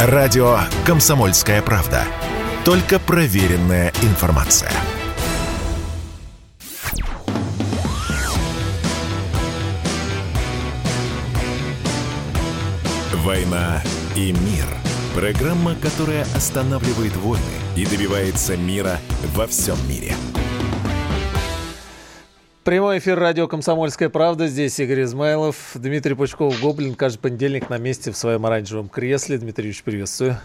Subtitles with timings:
[0.00, 2.04] Радио «Комсомольская правда».
[2.64, 4.70] Только проверенная информация.
[13.24, 13.82] «Война
[14.14, 14.66] и мир»–
[15.16, 17.42] программа, которая останавливает войны
[17.74, 19.00] и добивается мира
[19.34, 20.14] во всем мире–
[22.68, 24.46] Прямой эфир радио «Комсомольская правда».
[24.46, 26.96] Здесь Игорь Измайлов, Дмитрий Пучков, Гоблин.
[26.96, 29.38] Каждый понедельник на месте в своем оранжевом кресле.
[29.38, 30.36] Дмитрий Ильич, приветствую.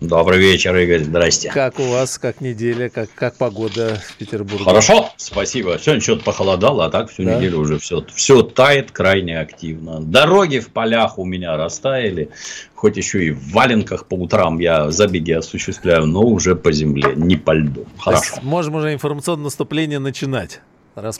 [0.00, 1.02] Добрый вечер, Игорь.
[1.02, 1.50] Здрасте.
[1.50, 4.62] Как у вас, как неделя, как, как погода в Петербурге?
[4.62, 5.80] Хорошо, спасибо.
[5.80, 7.34] Сегодня что-то похолодало, а так всю да?
[7.34, 9.98] неделю уже все, все тает крайне активно.
[10.00, 12.30] Дороги в полях у меня растаяли.
[12.76, 17.34] Хоть еще и в валенках по утрам я забеги осуществляю, но уже по земле, не
[17.34, 17.84] по льду.
[17.98, 18.36] Хорошо.
[18.42, 20.60] Можем уже информационное наступление начинать.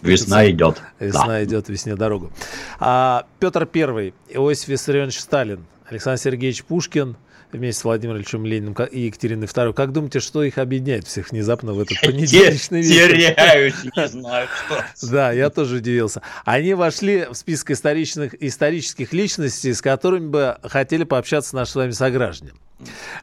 [0.02, 0.82] Весна идет.
[0.98, 1.44] Весна да.
[1.44, 2.30] идет, весне дорогу.
[2.78, 7.16] А, Петр Первый, Иосиф Виссарионович Сталин, Александр Сергеевич Пушкин
[7.52, 9.72] вместе с Владимиром Ильичем Лениным и Екатериной II.
[9.72, 13.08] Как думаете, что их объединяет всех внезапно в этот понедельничный вечер?
[13.08, 15.08] Теряюсь, не знаю, что.
[15.10, 16.22] Да, я тоже удивился.
[16.44, 21.90] Они вошли в список исторических, исторических личностей, с которыми бы хотели пообщаться наши с вами
[21.92, 22.52] сограждане.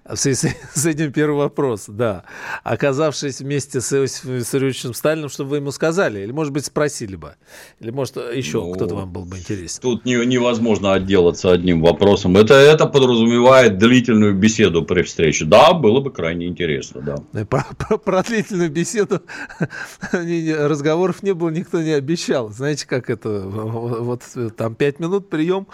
[0.08, 2.24] В связи с этим первый вопрос, да.
[2.64, 6.20] Оказавшись вместе с Иосифом Виссарионовичем Сталиным, что вы ему сказали?
[6.20, 7.36] Или, может быть, спросили бы?
[7.80, 9.82] Или, может, еще ну, кто-то вам был бы интересен?
[9.82, 12.36] Тут не, невозможно отделаться одним вопросом.
[12.36, 15.46] Это, это подразумевает длительную беседу при встрече.
[15.46, 17.46] Да, было бы крайне интересно, да.
[17.46, 19.22] Про, про, про длительную беседу
[20.12, 22.50] разговоров не было, никто не обещал.
[22.50, 23.30] Знаете, как это?
[23.46, 24.22] Вот
[24.58, 25.68] там пять минут прием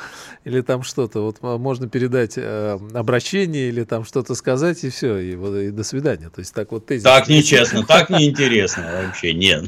[0.45, 1.21] или там что-то.
[1.21, 5.83] Вот можно передать э, обращение или там что-то сказать, и все, и, вот, и до
[5.83, 6.29] свидания.
[6.29, 7.03] То есть так вот тезис.
[7.03, 9.65] Так нечестно, так неинтересно вообще, нет.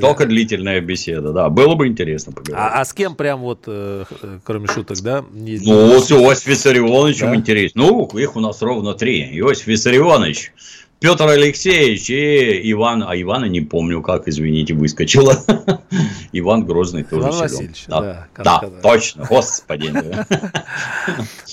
[0.00, 2.56] Только длительная беседа, да, было бы интересно поговорить.
[2.58, 4.04] А, а с кем прям вот, э,
[4.44, 5.24] кроме шуток, да?
[5.32, 7.82] Ну, с Иосифом Виссарионовичем интересно.
[7.82, 9.38] Ну, их у нас ровно три.
[9.38, 10.52] Иосиф Виссарионович,
[10.98, 15.36] Петр Алексеевич и Иван, а Ивана не помню, как, извините, выскочила.
[16.32, 18.28] Иван Грозный тоже Иван Васильевич, да.
[18.36, 19.92] Да, да точно, господи.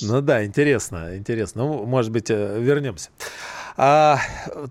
[0.02, 1.64] Ну да, интересно, интересно.
[1.64, 3.10] Ну, может быть, э, вернемся.
[3.78, 4.20] А,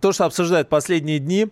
[0.00, 1.49] то, что обсуждают последние дни,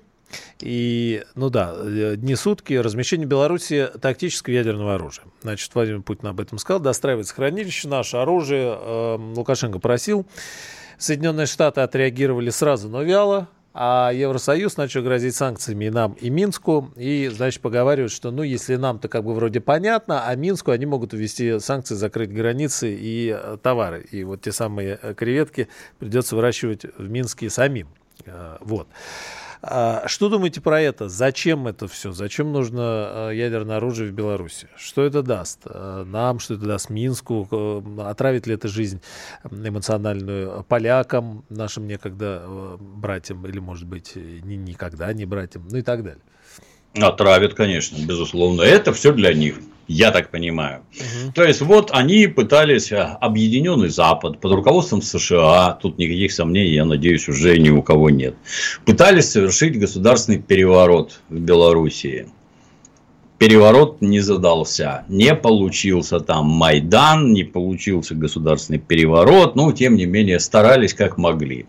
[0.60, 5.24] и, ну да, э, дни сутки размещение Беларуси тактического ядерного оружия.
[5.42, 6.80] Значит, Владимир Путин об этом сказал.
[6.80, 8.76] Достраивается хранилище, наше оружие.
[8.78, 10.26] Э, Лукашенко просил.
[11.00, 16.92] Соединенные Штаты отреагировали сразу, но вяло, а Евросоюз начал грозить санкциями и нам, и Минску.
[16.94, 21.14] И, значит, поговаривают, что, ну, если нам-то как бы вроде понятно, а Минску они могут
[21.14, 24.06] ввести санкции, закрыть границы и э, товары.
[24.10, 25.68] И вот те самые э, креветки
[25.98, 27.88] придется выращивать в Минске самим.
[28.26, 28.86] Э, вот.
[29.62, 31.08] А, что думаете про это?
[31.08, 32.12] Зачем это все?
[32.12, 34.68] Зачем нужно а, ядерное оружие в Беларуси?
[34.76, 36.38] Что это даст а, нам?
[36.38, 37.82] Что это даст Минску?
[37.98, 39.02] Отравит ли это жизнь
[39.44, 42.42] эмоциональную полякам, нашим некогда
[42.78, 46.22] братьям, или, может быть, никогда не братьям, ну и так далее?
[46.94, 48.62] Отравят, конечно, безусловно.
[48.62, 49.56] Это все для них
[49.90, 50.82] я так понимаю.
[50.94, 51.32] Угу.
[51.32, 56.84] То есть, вот они пытались а, объединенный Запад под руководством США, тут никаких сомнений, я
[56.84, 58.36] надеюсь, уже ни у кого нет,
[58.86, 62.28] пытались совершить государственный переворот в Белоруссии
[63.40, 65.04] переворот не задался.
[65.08, 71.64] Не получился там Майдан, не получился государственный переворот, но тем не менее старались как могли.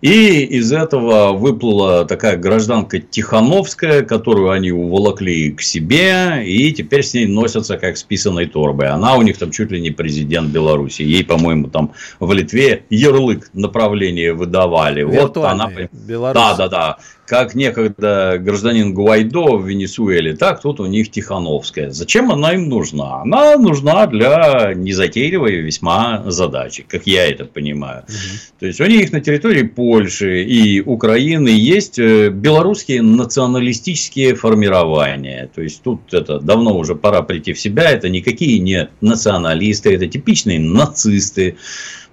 [0.00, 7.14] И из этого выплыла такая гражданка Тихановская, которую они уволокли к себе, и теперь с
[7.14, 8.88] ней носятся как с писаной торбой.
[8.88, 11.02] Она у них там чуть ли не президент Беларуси.
[11.02, 15.04] Ей, по-моему, там в Литве ярлык направления выдавали.
[15.04, 15.70] Вот она...
[15.92, 16.42] Беларусь.
[16.42, 21.90] Да, да, да как некогда гражданин Гуайдо в Венесуэле, так тут у них Тихановская.
[21.90, 23.22] Зачем она им нужна?
[23.22, 28.04] Она нужна для незатейливой весьма задачи, как я это понимаю.
[28.08, 28.58] Угу.
[28.60, 35.48] То есть, у них на территории Польши и Украины есть э, белорусские националистические формирования.
[35.54, 37.90] То есть, тут это давно уже пора прийти в себя.
[37.90, 41.56] Это никакие не националисты, это типичные нацисты.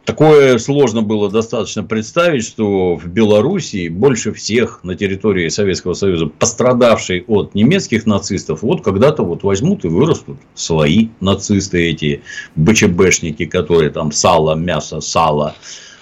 [0.05, 7.23] Такое сложно было достаточно представить, что в Белоруссии больше всех на территории Советского Союза пострадавшие
[7.27, 12.21] от немецких нацистов, вот когда-то вот возьмут и вырастут свои нацисты, эти
[12.55, 15.55] БЧБшники, которые там сало, мясо, сало.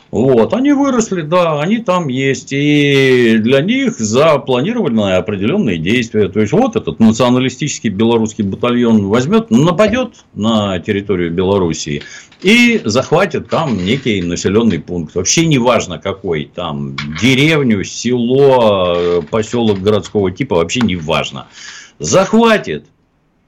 [0.10, 6.30] Вот, они выросли, да, они там есть, и для них запланированы определенные действия.
[6.30, 12.04] То есть, вот этот националистический белорусский батальон возьмет, нападет на территорию Белоруссии
[12.42, 15.16] и захватит там некий населенный пункт.
[15.16, 21.48] Вообще не важно какой, там деревню, село, поселок городского типа, вообще не важно.
[22.00, 22.86] Захватит,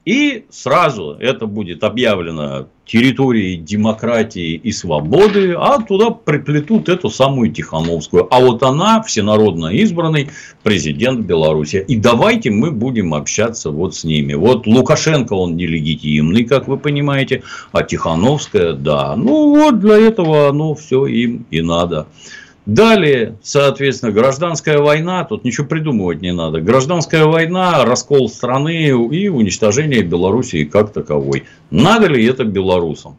[0.06, 8.26] И сразу это будет объявлено территорией демократии и свободы, а туда приплетут эту самую Тихановскую.
[8.34, 10.30] А вот она всенародно избранный
[10.62, 11.84] президент Беларуси.
[11.86, 14.34] И давайте мы будем общаться вот с ними.
[14.34, 19.14] Вот Лукашенко, он нелегитимный, как вы понимаете, а Тихановская, да.
[19.16, 22.08] Ну вот для этого оно все им и надо.
[22.70, 26.60] Далее, соответственно, гражданская война, тут ничего придумывать не надо.
[26.60, 31.46] Гражданская война, раскол страны и уничтожение Белоруссии как таковой.
[31.72, 33.16] Надо ли это белорусам?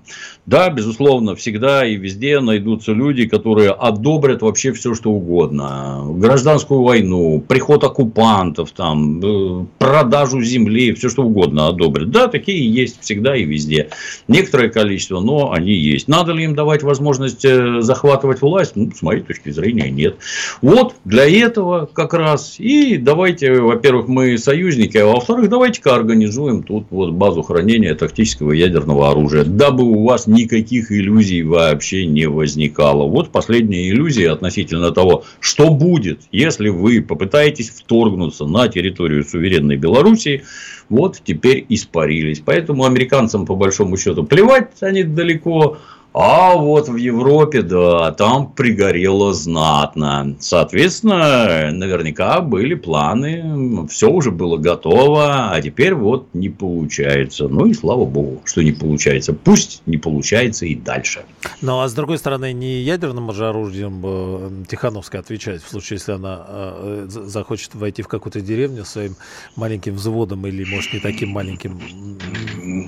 [0.47, 6.03] Да, безусловно, всегда и везде найдутся люди, которые одобрят вообще все, что угодно.
[6.15, 12.09] Гражданскую войну, приход оккупантов, там, э, продажу земли, все, что угодно одобрят.
[12.09, 13.89] Да, такие есть всегда и везде.
[14.27, 16.07] Некоторое количество, но они есть.
[16.07, 18.71] Надо ли им давать возможность э, захватывать власть?
[18.75, 20.17] Ну, с моей точки зрения, нет.
[20.63, 22.55] Вот для этого как раз.
[22.57, 29.11] И давайте, во-первых, мы союзники, а во-вторых, давайте-ка организуем тут вот базу хранения тактического ядерного
[29.11, 33.07] оружия, дабы у вас никаких иллюзий вообще не возникало.
[33.07, 40.43] Вот последняя иллюзия относительно того, что будет, если вы попытаетесь вторгнуться на территорию суверенной Белоруссии,
[40.89, 42.41] вот теперь испарились.
[42.43, 45.77] Поэтому американцам, по большому счету, плевать они далеко,
[46.13, 50.35] а вот в Европе, да, там пригорело знатно.
[50.39, 57.47] Соответственно, наверняка были планы, все уже было готово, а теперь вот не получается.
[57.47, 59.33] Ну и слава богу, что не получается.
[59.33, 61.23] Пусть не получается и дальше.
[61.61, 66.11] Ну а с другой стороны, не ядерным же оружием э, Тихановская отвечает в случае, если
[66.11, 69.15] она э, захочет войти в какую-то деревню своим
[69.55, 71.79] маленьким взводом или, может, не таким маленьким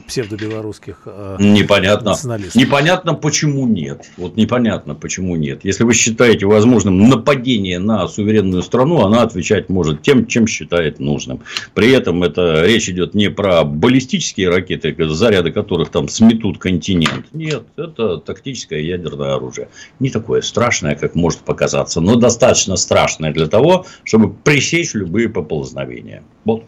[0.08, 2.16] псевдобелорусских э, Непонятно.
[2.56, 4.06] Непонятно непонятно, почему нет.
[4.18, 5.62] Вот непонятно, почему нет.
[5.63, 11.42] Если вы считаете возможным нападение на суверенную страну, она отвечать может тем, чем считает нужным.
[11.74, 17.25] При этом это речь идет не про баллистические ракеты, заряды которых там сметут континент.
[17.33, 19.68] Нет, это тактическое ядерное оружие.
[20.00, 26.24] Не такое страшное, как может показаться, но достаточно страшное для того, чтобы пресечь любые поползновения.
[26.45, 26.63] Вот.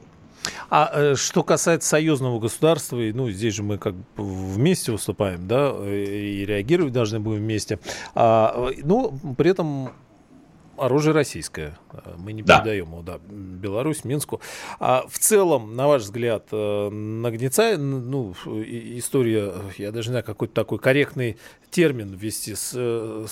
[0.69, 5.73] А э, что касается союзного государства, ну, здесь же мы как бы вместе выступаем, да,
[5.85, 7.79] и реагировать должны будем вместе.
[8.13, 9.91] А, ну, при этом
[10.77, 11.77] оружие российское.
[12.17, 12.59] Мы не да.
[12.59, 14.41] передаем его, да, Беларусь, Минску.
[14.79, 20.53] А в целом, на ваш взгляд, э, нагнетает, ну, история, я даже не знаю, какой-то
[20.53, 21.37] такой корректный
[21.71, 23.25] термин ввести с, э,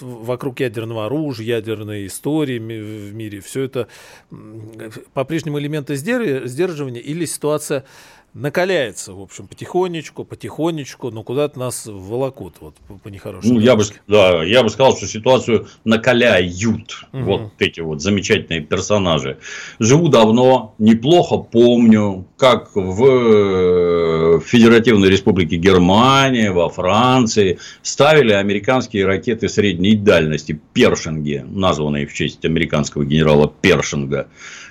[0.00, 3.88] вокруг ядерного оружия, ядерной истории в мире, все это
[5.14, 7.84] по-прежнему элементы сдерживания или ситуация
[8.34, 13.54] накаляется, в общем, потихонечку, потихонечку, но куда-то нас волокут, вот по, нехорошему.
[13.54, 16.50] Ну, я бы, да, я бы сказал, что ситуацию накаляют
[17.12, 17.22] угу.
[17.22, 19.38] вот эти вот замечательные персонажи.
[19.78, 29.48] Живу давно, неплохо помню, как в э, Федеративной Республике Германия, во Франции ставили американские ракеты
[29.48, 34.28] средней дальности, першинги, названные в честь американского генерала Першинга.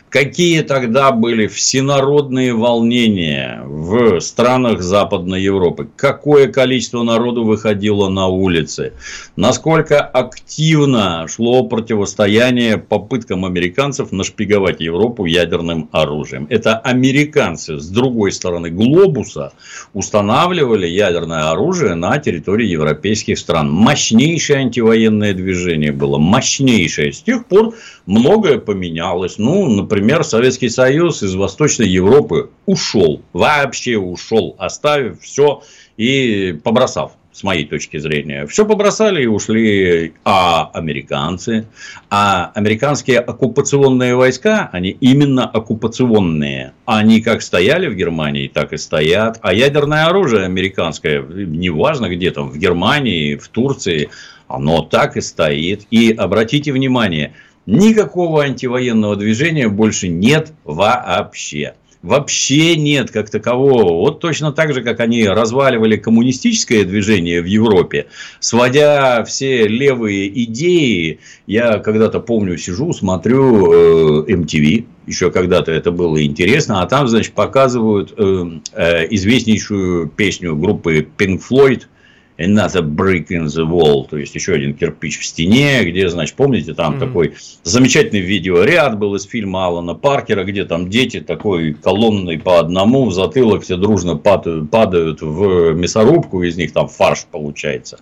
[0.10, 5.88] Какие тогда были всенародные волнения в странах Западной Европы?
[5.96, 8.94] Какое количество народу выходило на улицы?
[9.36, 16.48] Насколько активно шло противостояние попыткам американцев нашпиговать Европу ядерным оружием?
[16.50, 19.54] Это американцы с другой стороны глобуса
[19.94, 23.70] устанавливали ядерное оружие на территории европейских стран.
[23.72, 27.14] Мощнейшее антивоенное движение было, мощнейшее.
[27.14, 27.76] С тех пор
[28.08, 29.38] многое поменялось.
[29.38, 35.62] Ну, например, например, Советский Союз из Восточной Европы ушел, вообще ушел, оставив все
[35.98, 38.48] и побросав с моей точки зрения.
[38.48, 41.68] Все побросали и ушли, а американцы,
[42.10, 46.72] а американские оккупационные войска, они именно оккупационные.
[46.86, 49.38] Они как стояли в Германии, так и стоят.
[49.42, 54.10] А ядерное оружие американское, неважно где там, в Германии, в Турции,
[54.48, 55.86] оно так и стоит.
[55.92, 57.34] И обратите внимание–
[57.66, 61.76] Никакого антивоенного движения больше нет вообще.
[62.02, 63.92] Вообще нет как такового.
[64.00, 68.08] Вот точно так же, как они разваливали коммунистическое движение в Европе,
[68.40, 71.20] сводя все левые идеи.
[71.46, 77.34] Я когда-то помню, сижу, смотрю э, MTV, еще когда-то это было интересно, а там, значит,
[77.34, 81.84] показывают э, э, известнейшую песню группы Pink Floyd–
[82.40, 86.74] another brick in the wall, то есть еще один кирпич в стене, где, значит, помните,
[86.74, 87.00] там mm-hmm.
[87.00, 93.06] такой замечательный видеоряд был из фильма Алана Паркера, где там дети такой колонной по одному
[93.06, 98.00] в затылок все дружно падают, падают в мясорубку, из них там фарш получается.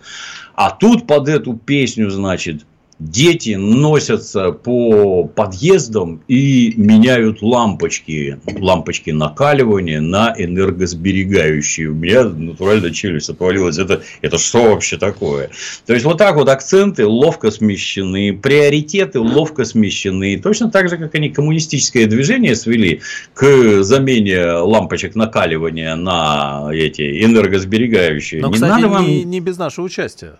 [0.55, 2.65] А тут под эту песню, значит,
[2.99, 8.39] Дети носятся по подъездам и меняют лампочки.
[8.59, 11.89] Лампочки накаливания на энергосберегающие.
[11.89, 13.77] У меня натурально челюсть отвалилась.
[13.77, 15.51] Это, это что вообще такое?
[15.85, 20.39] То есть, вот так вот акценты ловко смещены, приоритеты ловко смещены.
[20.39, 23.01] Точно так же, как они коммунистическое движение свели
[23.35, 28.41] к замене лампочек накаливания на эти энергосберегающие.
[28.41, 29.05] Но, не кстати, надо вам...
[29.05, 30.37] не, не без нашего участия.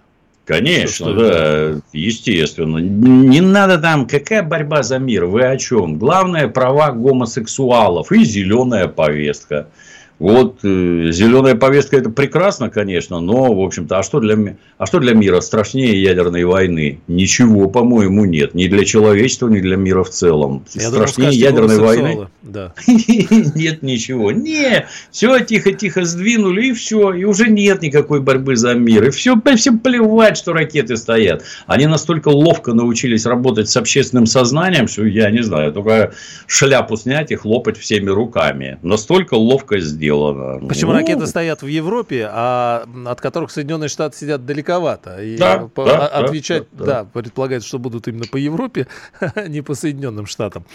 [0.48, 2.78] Конечно, да, естественно.
[2.78, 5.98] Не надо там, какая борьба за мир, вы о чем?
[5.98, 9.68] Главное, права гомосексуалов и зеленая повестка.
[10.20, 15.00] Вот э, зеленая повестка это прекрасно, конечно, но, в общем-то, а что, для, а что
[15.00, 17.02] для мира страшнее ядерной войны?
[17.08, 18.56] Ничего, по-моему, нет.
[18.56, 20.66] Ни для человечества, ни для мира в целом.
[20.74, 22.28] Я страшнее думал, ядерной войны.
[22.42, 22.74] Да.
[22.88, 24.32] Нет ничего.
[24.32, 27.14] Не, все тихо-тихо сдвинули, и все.
[27.14, 29.10] И уже нет никакой борьбы за мир.
[29.10, 31.44] И все, всем плевать, что ракеты стоят.
[31.66, 36.14] Они настолько ловко научились работать с общественным сознанием, что я не знаю, только
[36.48, 38.80] шляпу снять и хлопать всеми руками.
[38.82, 40.68] Настолько ловко сделали сделано.
[40.68, 41.00] Почему ну...
[41.00, 45.22] ракеты стоят в Европе, а от которых Соединенные Штаты сидят далековато?
[45.22, 45.86] И да, по...
[45.86, 48.88] да, отвечать, да, да, да, предполагается, что будут именно по Европе,
[49.20, 50.66] а не по Соединенным Штатам.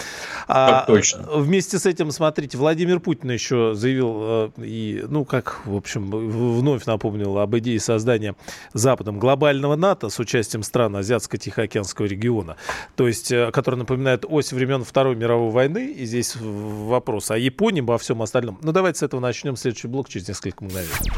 [0.48, 1.26] А точно.
[1.32, 6.84] Вместе с этим, смотрите, Владимир Путин еще заявил, э, и, ну, как, в общем, вновь
[6.86, 8.34] напомнил об идее создания
[8.74, 12.56] Западом глобального НАТО с участием стран Азиатско-Тихоокеанского региона,
[12.96, 17.80] то есть, э, который напоминает ось времен Второй мировой войны, и здесь вопрос о Японии,
[17.80, 18.58] обо всем остальном.
[18.62, 21.10] Ну, давайте с этого начнем следующий блок через несколько мгновений.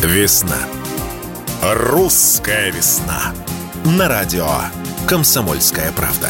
[0.00, 0.58] Весна.
[1.62, 3.34] Русская весна.
[3.98, 4.46] На радио
[5.08, 6.28] «Комсомольская правда».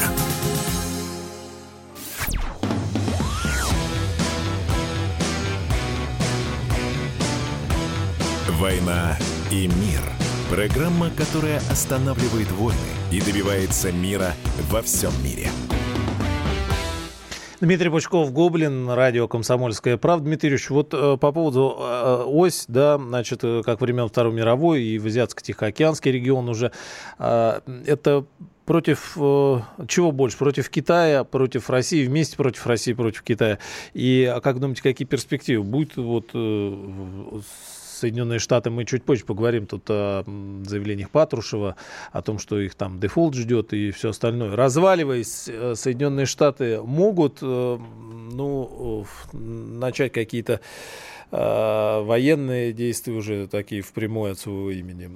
[8.51, 9.19] «Война
[9.51, 10.01] и мир»–
[10.51, 12.79] программа, которая останавливает войны
[13.13, 14.33] и добивается мира
[14.71, 15.51] во всем мире–
[17.67, 20.27] Дмитрий Пучков, Гоблин, радио «Комсомольская правда».
[20.27, 24.85] Дмитрий Ильич, вот э, по поводу э, ось, да, значит, э, как времен Второй мировой
[24.85, 26.71] и в Азиатско-Тихоокеанский регион уже,
[27.19, 28.25] э, это
[28.67, 30.39] против э, чего больше?
[30.39, 33.59] Против Китая, против России, вместе против России, против Китая.
[33.95, 35.65] И а как думаете, какие перспективы?
[35.65, 37.41] Будет вот э,
[37.97, 40.23] Соединенные Штаты мы чуть позже поговорим тут о
[40.65, 41.77] заявлениях Патрушева,
[42.13, 44.55] о том, что их там дефолт ждет и все остальное.
[44.55, 47.79] Разваливаясь, э, Соединенные Штаты могут э,
[48.33, 50.61] ну, начать какие-то
[51.31, 55.11] э, военные действия уже такие впрямую от своего имени.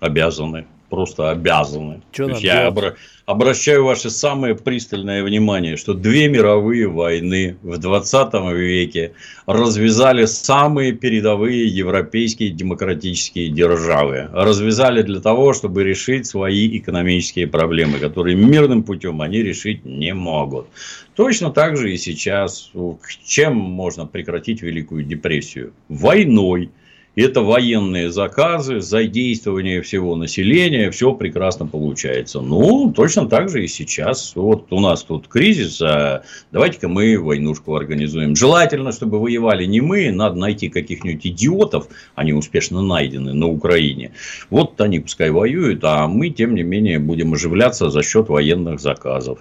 [0.00, 2.02] Обязаны просто обязаны.
[2.42, 9.12] я обра- обращаю ваше самое пристальное внимание, что две мировые войны в 20 веке
[9.46, 14.28] развязали самые передовые европейские демократические державы.
[14.32, 20.66] Развязали для того, чтобы решить свои экономические проблемы, которые мирным путем они решить не могут.
[21.14, 22.70] Точно так же и сейчас.
[23.24, 25.72] Чем можно прекратить Великую депрессию?
[25.88, 26.70] Войной
[27.16, 32.40] это военные заказы, задействование всего населения, все прекрасно получается.
[32.40, 34.32] Ну, точно так же и сейчас.
[34.36, 38.36] Вот у нас тут кризис, а давайте-ка мы войнушку организуем.
[38.36, 44.12] Желательно, чтобы воевали не мы, надо найти каких-нибудь идиотов, они успешно найдены на Украине.
[44.48, 49.40] Вот они пускай воюют, а мы, тем не менее, будем оживляться за счет военных заказов.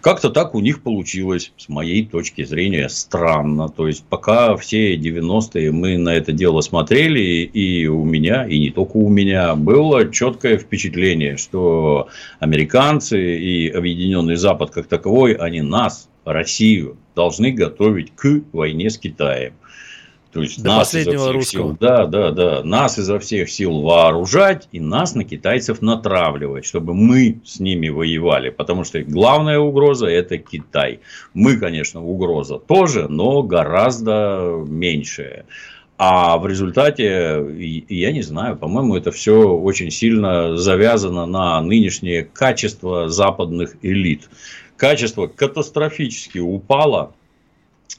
[0.00, 3.68] Как-то так у них получилось, с моей точки зрения, странно.
[3.68, 8.70] То есть, пока все 90-е мы на это дело смотрели, и у меня, и не
[8.70, 12.08] только у меня, было четкое впечатление, что
[12.40, 19.54] американцы и Объединенный Запад как таковой, они нас, Россию, должны готовить к войне с Китаем.
[20.32, 21.68] То есть До нас изо всех русского.
[21.68, 26.94] сил, да, да, да, нас изо всех сил вооружать и нас на китайцев натравливать, чтобы
[26.94, 31.00] мы с ними воевали, потому что главная угроза это Китай.
[31.34, 35.44] Мы, конечно, угроза тоже, но гораздо меньшая.
[35.98, 43.10] А в результате, я не знаю, по-моему, это все очень сильно завязано на нынешнее качество
[43.10, 44.30] западных элит.
[44.76, 47.12] Качество катастрофически упало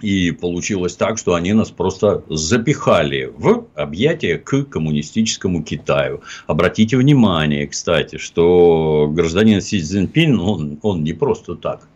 [0.01, 6.21] и получилось так, что они нас просто запихали в объятия к коммунистическому Китаю.
[6.47, 11.87] Обратите внимание, кстати, что гражданин Си Цзиньпин, он, он не просто так.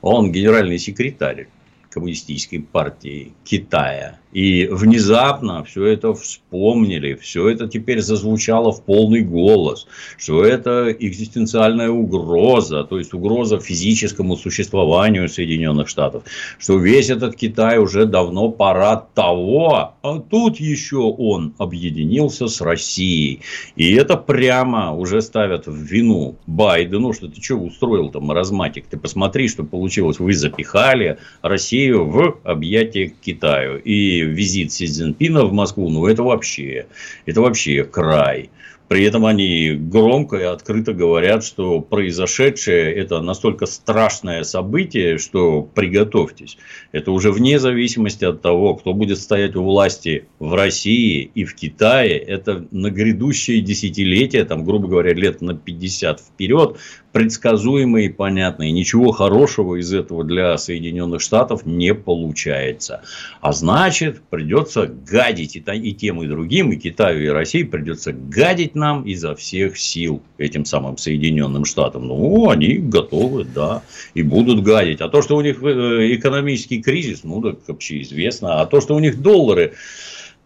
[0.00, 1.48] Он генеральный секретарь
[1.90, 4.18] коммунистической партии Китая.
[4.32, 9.86] И внезапно все это вспомнили, все это теперь зазвучало в полный голос,
[10.16, 16.24] что это экзистенциальная угроза, то есть угроза физическому существованию Соединенных Штатов,
[16.58, 23.40] что весь этот Китай уже давно пора того, а тут еще он объединился с Россией.
[23.76, 28.96] И это прямо уже ставят в вину Байдену, что ты что устроил там маразматик, ты
[28.96, 33.78] посмотри, что получилось, вы запихали Россию в объятия к Китаю.
[33.78, 36.86] И визит Си Цзиньпина в Москву, ну это вообще,
[37.26, 38.50] это вообще край.
[38.92, 46.58] При этом они громко и открыто говорят, что произошедшее это настолько страшное событие, что приготовьтесь.
[46.92, 51.54] Это уже вне зависимости от того, кто будет стоять у власти в России и в
[51.54, 52.18] Китае.
[52.18, 56.76] Это на грядущие десятилетия, там, грубо говоря, лет на 50 вперед,
[57.12, 58.64] предсказуемо и понятно.
[58.64, 63.02] И ничего хорошего из этого для Соединенных Штатов не получается.
[63.40, 69.04] А значит, придется гадить и тем, и другим, и Китаю, и России придется гадить нам
[69.04, 72.08] изо всех сил этим самым Соединенным Штатам.
[72.08, 73.82] Ну, они готовы, да,
[74.14, 75.00] и будут гадить.
[75.00, 78.60] А то, что у них э, экономический кризис, ну, так общеизвестно.
[78.60, 79.74] А то, что у них доллары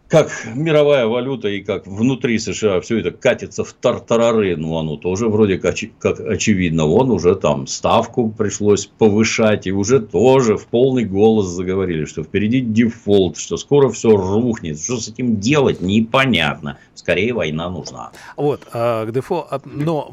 [0.08, 5.28] как мировая валюта и как внутри США все это катится в тартарары, ну, оно тоже
[5.28, 5.74] вроде как,
[6.20, 6.86] очевидно.
[6.86, 12.60] Вон уже там ставку пришлось повышать, и уже тоже в полный голос заговорили, что впереди
[12.60, 14.80] дефолт, что скоро все рухнет.
[14.80, 16.78] Что с этим делать, непонятно.
[16.96, 18.10] Скорее война нужна.
[18.36, 20.08] Вот, а, к дефолт, а, но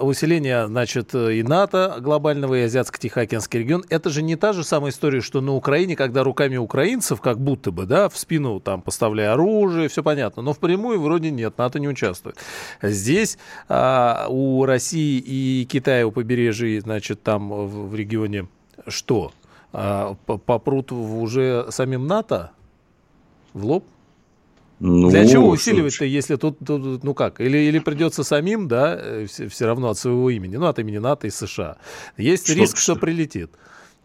[0.00, 5.22] усиление, значит, и НАТО, глобального и Азиатско-Тихоокеанский регион, это же не та же самая история,
[5.22, 9.88] что на Украине, когда руками украинцев, как будто бы, да, в спину там поставляя оружие,
[9.88, 10.42] все понятно.
[10.42, 12.36] Но впрямую вроде нет, НАТО не участвует.
[12.82, 18.46] Здесь а, у России и Китая у побережья, значит, там в, регионе
[18.86, 19.32] что?
[19.72, 22.52] А, попрут уже самим НАТО
[23.52, 23.84] в лоб?
[24.80, 29.46] Ну, Для чего усиливать-то, если тут, тут, ну как, или, или придется самим, да, все,
[29.48, 31.76] все равно от своего имени, ну от имени НАТО и США.
[32.16, 33.50] Есть что, риск, что, что прилетит.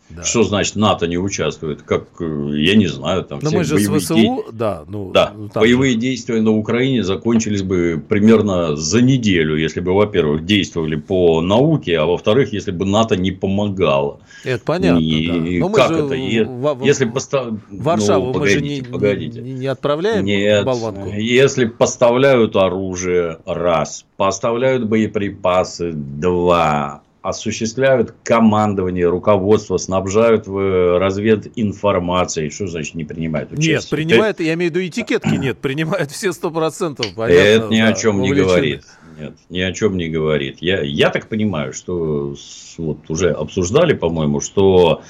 [0.10, 0.24] Да.
[0.24, 1.82] Что значит НАТО не участвует?
[1.82, 4.44] Как, э, я не знаю, там Но мы же с ВСУ, де...
[4.52, 4.84] да.
[4.88, 6.00] Ну, да, ну, боевые же...
[6.00, 12.06] действия на Украине закончились бы примерно за неделю, если бы, во-первых, действовали по науке, а
[12.06, 14.20] во-вторых, если бы НАТО не помогало.
[14.44, 15.70] Это понятно, и, да.
[15.70, 16.16] как это?
[16.16, 17.54] В, если постав...
[17.72, 19.42] Варшаву ну, погодите, мы же не, погодите.
[19.42, 21.10] Не, не отправляем Нет, болванку?
[21.10, 32.52] если поставляют оружие, раз, поставляют боеприпасы, два, осуществляют командование, руководство, снабжают в развединформацией.
[32.52, 33.76] Что значит не принимают участие?
[33.76, 37.08] Нет, принимают, я имею в виду этикетки нет, принимают все сто процентов.
[37.18, 38.84] Это ни да, о чем не говорит.
[39.20, 40.58] Нет, ни о чем не говорит.
[40.60, 42.36] Я, я так понимаю, что
[42.78, 45.02] вот уже обсуждали, по-моему, что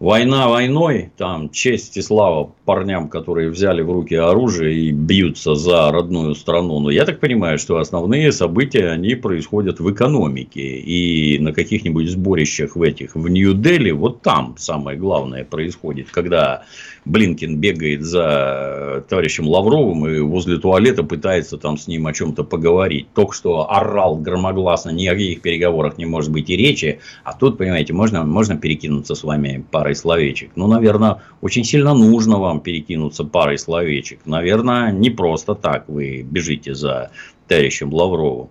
[0.00, 5.90] Война войной, там честь и слава парням, которые взяли в руки оружие и бьются за
[5.90, 6.78] родную страну.
[6.78, 10.78] Но я так понимаю, что основные события, они происходят в экономике.
[10.78, 16.06] И на каких-нибудь сборищах в этих, в Нью-Дели, вот там самое главное происходит.
[16.12, 16.62] Когда
[17.04, 23.08] Блинкин бегает за товарищем Лавровым и возле туалета пытается там с ним о чем-то поговорить.
[23.14, 27.00] Только что орал громогласно, ни о каких переговорах не может быть и речи.
[27.24, 30.52] А тут, понимаете, можно, можно перекинуться с вами парой словечек.
[30.54, 34.20] Ну, наверное, очень сильно нужно вам перекинуться парой словечек.
[34.24, 37.10] Наверное, не просто так вы бежите за
[37.46, 38.50] товарищем Лавровым.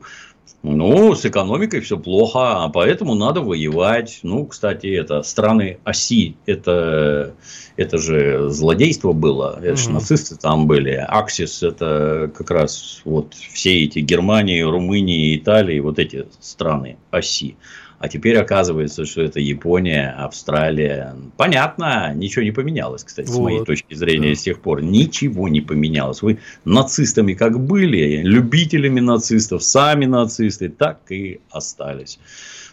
[0.63, 4.19] Ну, с экономикой все плохо, а поэтому надо воевать.
[4.23, 7.36] Ну, кстати, это страны оси, это,
[7.78, 10.91] это же злодейство было, это же нацисты там были.
[10.91, 17.56] Аксис это как раз вот все эти Германии, Румынии, Италии, вот эти страны оси.
[17.99, 21.15] А теперь оказывается, что это Япония, Австралия.
[21.36, 23.36] Понятно, ничего не поменялось, кстати, вот.
[23.36, 24.36] с моей точки зрения, да.
[24.36, 24.83] с тех пор.
[24.83, 26.21] Ничего не поменялось.
[26.21, 32.19] Вы нацистами как были, любителями нацистов, сами нацисты, так и остались.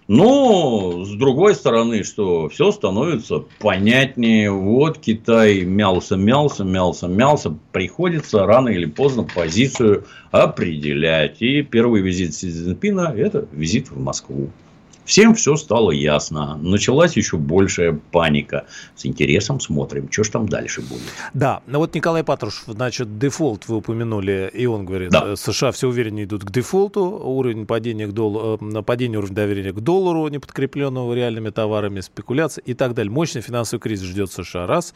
[0.07, 4.51] Но, с другой стороны, что все становится понятнее.
[4.51, 7.57] Вот Китай мялся, мялся, мялся, мялся.
[7.73, 11.41] Приходится рано или поздно позицию определять.
[11.41, 14.51] И первый визит Си Цзиньпина– это визит в Москву.
[15.05, 16.57] Всем все стало ясно.
[16.57, 18.67] Началась еще большая паника.
[18.97, 21.03] С интересом смотрим, что ж там дальше будет.
[21.35, 25.33] Да, ну вот Николай Патрушев, значит, дефолт вы упомянули, и он говорит, да.
[25.33, 29.73] Э, США все увереннее идут к дефолту, уровень падения, к доллару, э, падения уровня доверия
[29.73, 33.13] к доллару, не подкрепленного реальными товарами, спекуляции и так далее.
[33.13, 34.95] Мощный финансовый кризис ждет США, раз.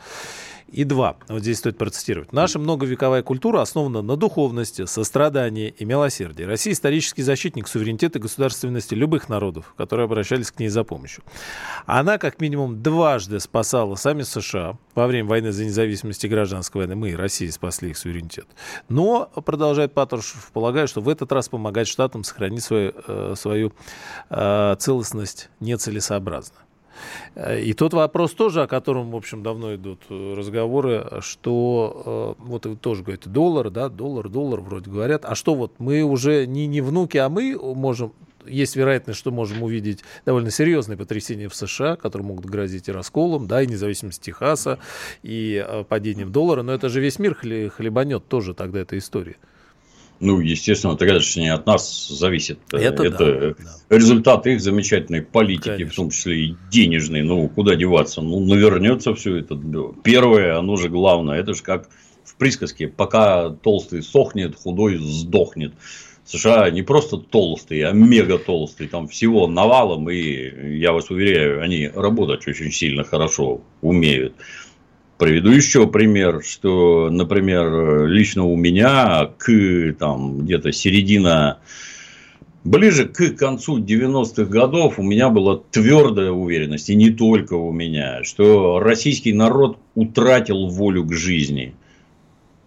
[0.70, 2.32] И два, вот здесь стоит процитировать.
[2.32, 6.42] Наша многовековая культура основана на духовности, сострадании и милосердии.
[6.42, 11.24] Россия исторический защитник суверенитета и государственности любых народов, которые обращались к ней за помощью.
[11.86, 16.96] Она как минимум дважды спасала сами США во время войны за независимость и гражданской войны.
[16.96, 18.46] Мы, Россия, спасли их суверенитет.
[18.90, 23.72] Но, продолжает Патрушев, полагаю, что в этот раз помогать штатам сохранить свою, э, свою
[24.28, 26.56] э, целостность нецелесообразно.
[27.60, 32.66] И тот вопрос тоже, о котором, в общем, давно идут э, разговоры, что э, вот
[32.66, 35.24] вы тоже говорите, доллар, да, доллар, доллар вроде говорят.
[35.24, 38.12] А что вот мы уже не, не внуки, а мы можем
[38.46, 43.46] есть вероятность, что можем увидеть довольно серьезные потрясения в США, которые могут грозить и расколом,
[43.46, 44.78] да, и независимость Техаса,
[45.22, 46.62] и э, падением доллара.
[46.62, 49.36] Но это же весь мир хлебанет тоже тогда эта история.
[50.20, 52.58] Ну, естественно, это, конечно, не от нас зависит.
[52.72, 55.92] Это, это да, результат их замечательной политики, конечно.
[55.92, 57.22] в том числе и денежной.
[57.22, 58.20] Ну, куда деваться?
[58.20, 59.58] Ну, навернется все это.
[60.02, 61.38] Первое, оно же главное.
[61.38, 61.88] Это же как
[62.24, 62.88] в присказке.
[62.88, 65.74] Пока толстый сохнет, худой сдохнет.
[66.24, 68.88] США не просто толстые, а мега толстые.
[68.88, 70.10] Там всего навалом.
[70.10, 74.34] И я вас уверяю, они работать очень сильно хорошо умеют.
[75.18, 81.58] Приведу еще пример, что, например, лично у меня к там где-то середина
[82.64, 88.24] Ближе к концу 90-х годов у меня была твердая уверенность, и не только у меня,
[88.24, 91.74] что российский народ утратил волю к жизни.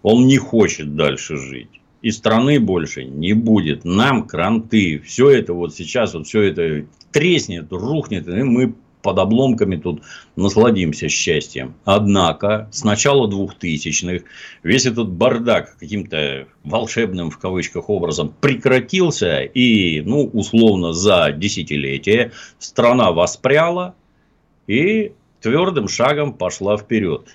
[0.02, 1.80] Он не хочет дальше жить.
[2.00, 3.84] И страны больше не будет.
[3.84, 4.98] Нам кранты.
[4.98, 10.02] Все это вот сейчас, вот все это треснет, рухнет, и мы под обломками тут
[10.36, 11.74] насладимся счастьем.
[11.84, 14.24] Однако, с начала 2000-х
[14.62, 19.40] весь этот бардак каким-то волшебным в кавычках образом прекратился.
[19.40, 23.94] И, ну, условно, за десятилетие страна воспряла
[24.66, 27.28] и твердым шагом пошла вперед.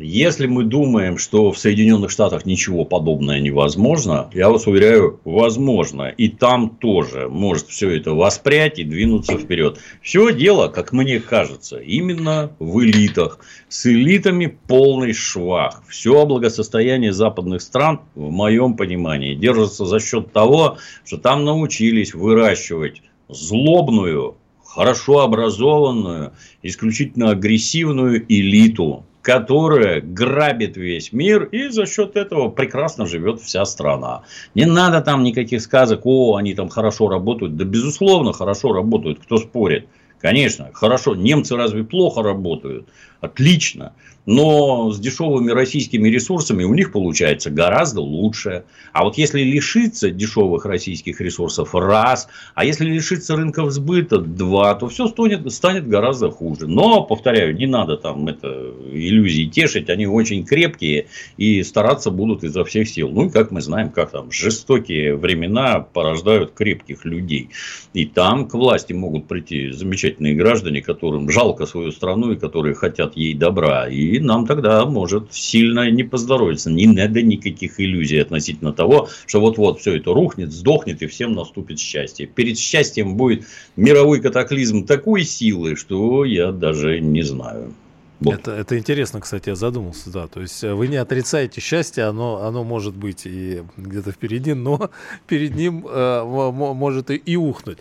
[0.00, 6.04] Если мы думаем, что в Соединенных Штатах ничего подобного невозможно, я вас уверяю, возможно.
[6.04, 9.80] И там тоже может все это воспрять и двинуться вперед.
[10.00, 13.40] Все дело, как мне кажется, именно в элитах.
[13.68, 15.82] С элитами полный швах.
[15.88, 23.02] Все благосостояние западных стран, в моем понимании, держится за счет того, что там научились выращивать
[23.28, 33.04] злобную, хорошо образованную, исключительно агрессивную элиту, которая грабит весь мир, и за счет этого прекрасно
[33.04, 34.22] живет вся страна.
[34.54, 37.54] Не надо там никаких сказок, о, они там хорошо работают.
[37.54, 39.86] Да, безусловно, хорошо работают, кто спорит.
[40.18, 41.14] Конечно, хорошо.
[41.14, 42.88] Немцы разве плохо работают?
[43.20, 43.92] Отлично
[44.28, 48.64] но с дешевыми российскими ресурсами у них получается гораздо лучше.
[48.92, 54.88] А вот если лишиться дешевых российских ресурсов раз, а если лишиться рынков сбыта два, то
[54.88, 56.66] все станет, станет гораздо хуже.
[56.66, 58.48] Но, повторяю, не надо там это
[58.92, 61.06] иллюзии тешить, они очень крепкие
[61.38, 63.08] и стараться будут изо всех сил.
[63.08, 67.48] Ну и как мы знаем, как там жестокие времена порождают крепких людей.
[67.94, 73.07] И там к власти могут прийти замечательные граждане, которым жалко свою страну и которые хотят
[73.16, 73.88] ей добра.
[73.88, 76.70] И нам тогда может сильно не поздоровиться.
[76.70, 81.78] Не надо никаких иллюзий относительно того, что вот-вот все это рухнет, сдохнет и всем наступит
[81.78, 82.26] счастье.
[82.26, 83.44] Перед счастьем будет
[83.76, 87.72] мировой катаклизм такой силы, что я даже не знаю.
[88.20, 88.34] Вот.
[88.34, 90.26] Это, это интересно, кстати, я задумался, да.
[90.26, 94.90] То есть вы не отрицаете счастье, оно, оно может быть и где-то впереди, но
[95.28, 97.78] перед ним э, может и, и ухнуть.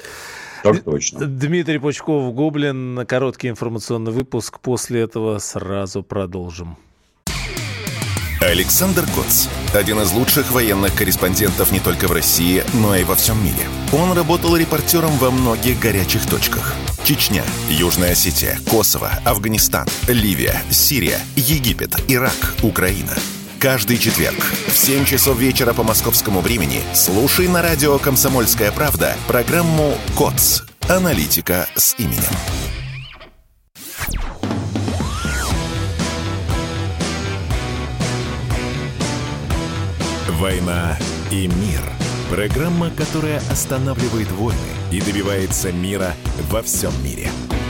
[0.63, 1.25] Так точно.
[1.25, 3.05] Дмитрий Пучков, Гоблин.
[3.05, 4.59] Короткий информационный выпуск.
[4.59, 6.77] После этого сразу продолжим.
[8.39, 9.47] Александр Коц.
[9.73, 13.55] Один из лучших военных корреспондентов не только в России, но и во всем мире.
[13.91, 16.75] Он работал репортером во многих горячих точках.
[17.03, 23.13] Чечня, Южная Осетия, Косово, Афганистан, Ливия, Сирия, Египет, Ирак, Украина–
[23.59, 29.95] Каждый четверг в 7 часов вечера по московскому времени слушай на радио «Комсомольская правда» программу
[30.15, 30.63] «КОЦ.
[30.87, 32.21] Аналитика с именем».
[40.29, 40.95] «Война
[41.31, 41.81] и мир»–
[42.29, 44.59] программа, которая останавливает войны
[44.91, 46.13] и добивается мира
[46.51, 47.31] во всем мире–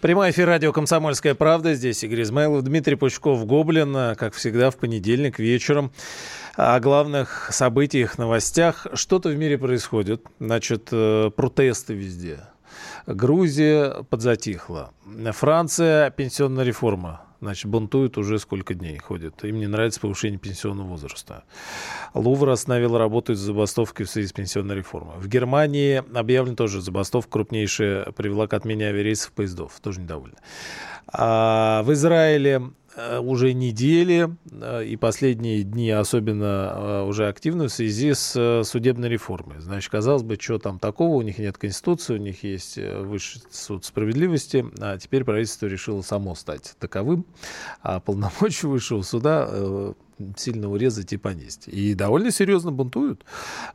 [0.00, 1.74] Прямой эфир радио «Комсомольская правда».
[1.74, 4.14] Здесь Игорь Измайлов, Дмитрий Пучков, Гоблин.
[4.14, 5.90] Как всегда, в понедельник вечером
[6.54, 8.86] о главных событиях, новостях.
[8.94, 10.24] Что-то в мире происходит.
[10.38, 12.38] Значит, э, протесты везде.
[13.08, 14.92] Грузия подзатихла.
[15.32, 19.44] Франция, пенсионная реформа Значит, бунтуют уже сколько дней ходят.
[19.44, 21.44] Им не нравится повышение пенсионного возраста.
[22.14, 25.18] Лувр остановил работу из забастовки в связи с пенсионной реформой.
[25.18, 29.78] В Германии объявлен тоже забастовка крупнейшая, привела к отмене авиарейсов поездов.
[29.80, 30.36] Тоже недовольны.
[31.12, 32.70] А в Израиле
[33.20, 39.60] уже недели э, и последние дни особенно э, уже активны в связи с судебной реформой.
[39.60, 43.84] Значит, казалось бы, что там такого, у них нет конституции, у них есть высший суд
[43.84, 47.24] справедливости, а теперь правительство решило само стать таковым,
[47.82, 49.94] а полномочия высшего суда
[50.36, 51.68] сильно урезать и понизить.
[51.68, 53.24] И довольно серьезно бунтуют.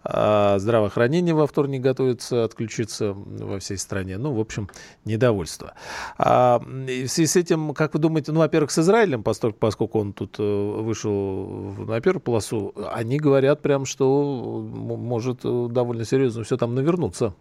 [0.03, 4.17] А здравоохранение во вторник готовится отключиться во всей стране.
[4.17, 4.69] Ну, в общем,
[5.05, 5.73] недовольство.
[6.17, 10.13] А в связи с этим, как вы думаете, ну, во-первых, с Израилем, поскольку, поскольку он
[10.13, 16.75] тут э, вышел на первую полосу, они говорят прям, что может довольно серьезно все там
[16.75, 17.33] навернуться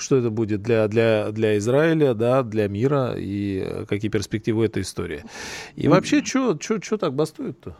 [0.00, 5.24] что это будет для, для, для Израиля, да, для мира и какие перспективы этой истории.
[5.76, 6.56] И вообще, что
[6.96, 7.76] так бастует-то?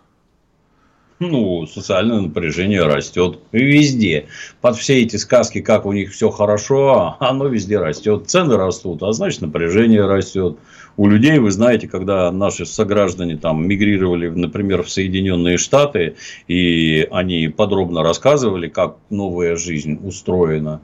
[1.20, 4.26] Ну, социальное напряжение растет везде.
[4.60, 8.28] Под все эти сказки, как у них все хорошо, оно везде растет.
[8.28, 10.58] Цены растут, а значит напряжение растет.
[10.96, 16.16] У людей, вы знаете, когда наши сограждане там мигрировали, например, в Соединенные Штаты,
[16.48, 20.80] и они подробно рассказывали, как новая жизнь устроена,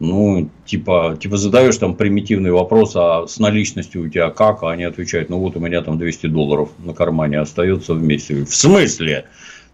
[0.00, 4.62] ну, типа, типа задаешь там примитивный вопрос, а с наличностью у тебя как?
[4.62, 8.44] А они отвечают, ну вот у меня там 200 долларов на кармане остается вместе.
[8.44, 9.26] В смысле?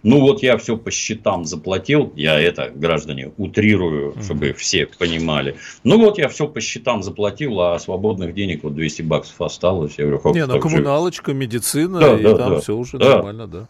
[0.04, 5.56] Ну вот я все по счетам заплатил, я это, граждане, утрирую, чтобы все понимали.
[5.82, 9.94] Ну вот я все по счетам заплатил, а свободных денег вот 200 баксов осталось.
[9.96, 11.40] Я говорю, Не, ну коммуналочка, жив?
[11.40, 12.60] медицина, да, и да, там да.
[12.60, 13.16] все уже да.
[13.16, 13.68] нормально, да.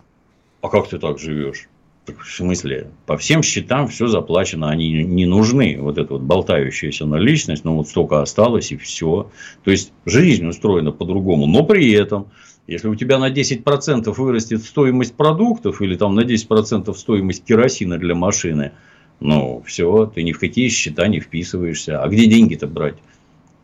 [0.60, 1.68] А как ты так живешь?
[2.06, 5.78] В смысле, по всем счетам все заплачено, они не нужны.
[5.80, 9.30] Вот эта вот болтающаяся наличность, ну вот столько осталось и все.
[9.62, 12.26] То есть жизнь устроена по-другому, но при этом
[12.66, 18.14] если у тебя на 10% вырастет стоимость продуктов или там на 10% стоимость керосина для
[18.14, 18.72] машины,
[19.20, 22.02] ну, все, ты ни в какие счета не вписываешься.
[22.02, 22.96] А где деньги-то брать?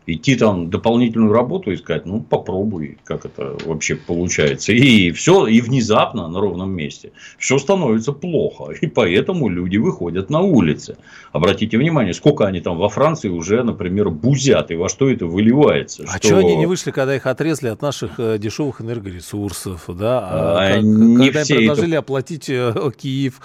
[0.07, 4.73] Идти там дополнительную работу искать, ну, попробуй, как это вообще получается.
[4.73, 8.73] И все, и внезапно на ровном месте все становится плохо.
[8.81, 10.97] И поэтому люди выходят на улицы.
[11.33, 16.05] Обратите внимание, сколько они там во Франции уже, например, бузят, и во что это выливается.
[16.09, 20.21] А что они не вышли, когда их отрезали от наших э, дешевых энергоресурсов, да?
[20.21, 21.99] А, а как, не когда все им предложили это...
[21.99, 23.41] оплатить э, Киев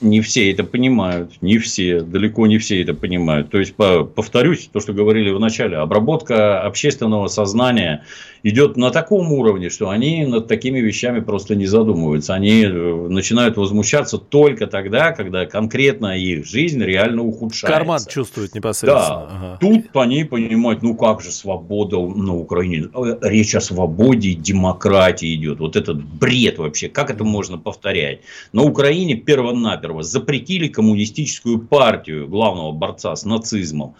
[0.00, 3.50] не все это понимают, не все, далеко не все это понимают.
[3.50, 8.04] То есть, повторюсь, то, что говорили в начале, обработка общественного сознания
[8.42, 12.34] идет на таком уровне, что они над такими вещами просто не задумываются.
[12.34, 17.66] Они э, начинают возмущаться только тогда, когда конкретно их жизнь реально ухудшается.
[17.66, 19.08] Карман чувствует непосредственно.
[19.08, 19.28] Да.
[19.30, 19.58] Ага.
[19.60, 22.88] Тут они понимают, ну как же свобода на Украине.
[22.94, 25.58] Э, речь о свободе и демократии идет.
[25.58, 26.88] Вот этот бред вообще.
[26.88, 28.20] Как это можно повторять?
[28.52, 33.94] На Украине перво-наперво запретили коммунистическую партию главного борца с нацизмом.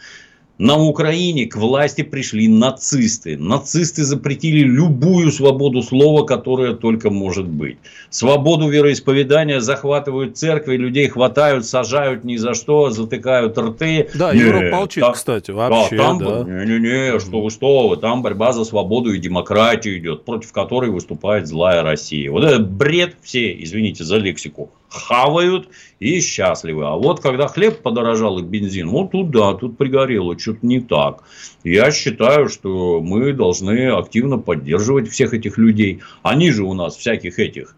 [0.58, 3.38] На Украине к власти пришли нацисты.
[3.38, 7.78] Нацисты запретили любую свободу слова, которая только может быть.
[8.10, 14.08] Свободу вероисповедания захватывают церкви, людей хватают, сажают ни за что, затыкают рты.
[14.14, 15.96] Да, не, Европа молчит, там, кстати, вообще.
[15.96, 16.42] Да, там, да.
[16.42, 21.46] Не-не-не, что вы, что вы, там борьба за свободу и демократию идет, против которой выступает
[21.46, 22.32] злая Россия.
[22.32, 25.68] Вот это бред все, извините за лексику, хавают
[26.00, 26.86] и счастливы.
[26.86, 31.22] А вот когда хлеб подорожал и бензин, вот тут да, тут пригорело, что-то не так.
[31.64, 36.00] Я считаю, что мы должны активно поддерживать всех этих людей.
[36.22, 37.76] Они же у нас всяких этих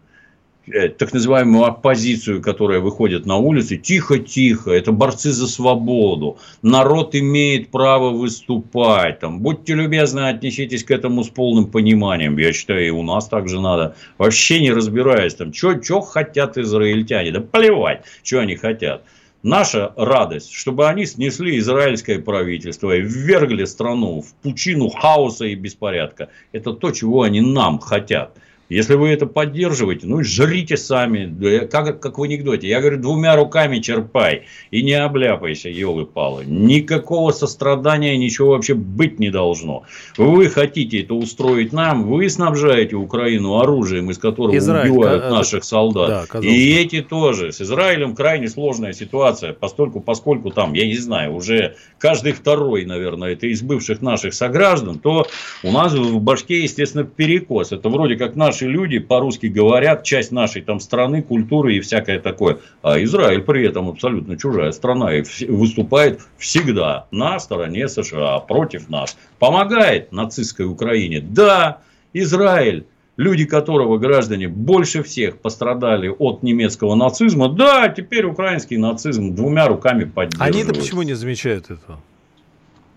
[0.67, 8.11] так называемую оппозицию, которая выходит на улицы, тихо-тихо, это борцы за свободу, народ имеет право
[8.11, 13.27] выступать, там, будьте любезны, отнеситесь к этому с полным пониманием, я считаю, и у нас
[13.27, 19.03] также надо, вообще не разбираясь, там, что хотят израильтяне, да плевать, что они хотят.
[19.43, 26.29] Наша радость, чтобы они снесли израильское правительство и ввергли страну в пучину хаоса и беспорядка.
[26.51, 28.37] Это то, чего они нам хотят.
[28.71, 32.69] Если вы это поддерживаете, ну жрите сами, как, как в анекдоте.
[32.69, 36.45] Я говорю, двумя руками черпай и не обляпайся, елы-палы.
[36.45, 39.83] Никакого сострадания, ничего вообще быть не должно.
[40.15, 45.29] Вы хотите это устроить нам, вы снабжаете Украину оружием, из которого Израиль, убивают к...
[45.29, 46.29] наших солдат.
[46.31, 47.51] Да, и эти тоже.
[47.51, 53.33] С Израилем крайне сложная ситуация, поскольку, поскольку там, я не знаю, уже каждый второй, наверное,
[53.33, 55.27] это из бывших наших сограждан, то
[55.61, 57.73] у нас в башке, естественно, перекос.
[57.73, 62.19] Это вроде как наши наши люди по-русски говорят, часть нашей там страны, культуры и всякое
[62.19, 62.57] такое.
[62.83, 69.17] А Израиль при этом абсолютно чужая страна и выступает всегда на стороне США, против нас.
[69.39, 71.21] Помогает нацистской Украине?
[71.21, 71.79] Да,
[72.13, 72.85] Израиль
[73.17, 80.05] люди которого, граждане, больше всех пострадали от немецкого нацизма, да, теперь украинский нацизм двумя руками
[80.05, 80.55] поддерживают.
[80.55, 81.99] Они-то почему не замечают этого?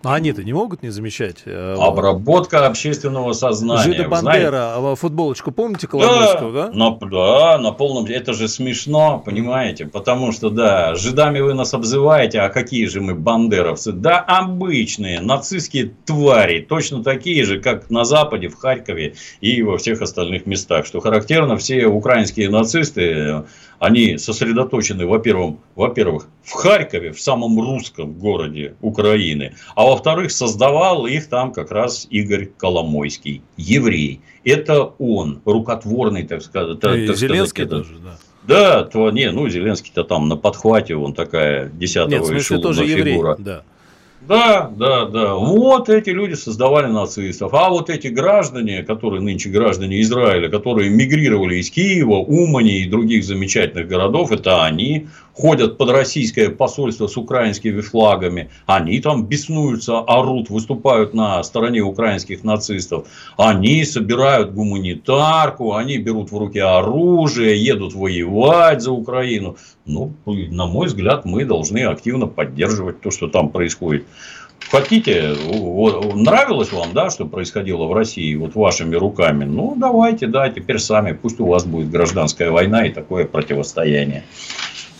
[0.05, 1.37] А они-то не могут не замечать.
[1.45, 3.81] Э, Обработка общественного сознания.
[3.81, 6.67] Жида Бандера, а футболочку помните Коломойского, да?
[6.67, 6.73] Да?
[6.73, 8.05] На, да, на полном...
[8.05, 9.87] Это же смешно, понимаете?
[9.87, 13.91] Потому что, да, жидами вы нас обзываете, а какие же мы бандеровцы?
[13.91, 20.03] Да, обычные нацистские твари, точно такие же, как на Западе, в Харькове и во всех
[20.03, 20.85] остальных местах.
[20.85, 23.43] Что характерно, все украинские нацисты
[23.85, 31.29] они сосредоточены, во-первых, во-первых, в Харькове, в самом русском городе Украины, а во-вторых, создавал их
[31.29, 34.21] там как раз Игорь Коломойский, еврей.
[34.43, 36.77] Это он, рукотворный, так сказать.
[36.77, 38.17] И так Зеленский сказать, тоже, да.
[38.47, 42.85] Да, то, не, ну, Зеленский-то там на подхвате, он такая десятого Нет, в смысле, тоже
[42.85, 43.35] еврей, фигура.
[43.39, 43.63] Да.
[44.27, 45.35] Да, да, да.
[45.35, 47.53] Вот эти люди создавали нацистов.
[47.53, 53.23] А вот эти граждане, которые нынче граждане Израиля, которые мигрировали из Киева, Умани и других
[53.23, 58.49] замечательных городов, это они ходят под российское посольство с украинскими флагами.
[58.65, 63.07] Они там беснуются, орут, выступают на стороне украинских нацистов.
[63.37, 69.57] Они собирают гуманитарку, они берут в руки оружие, едут воевать за Украину.
[69.85, 74.05] Ну, на мой взгляд, мы должны активно поддерживать то, что там происходит.
[74.71, 75.35] Хотите,
[76.15, 79.43] нравилось вам, да, что происходило в России вот вашими руками?
[79.43, 84.23] Ну, давайте, да, теперь сами, пусть у вас будет гражданская война и такое противостояние.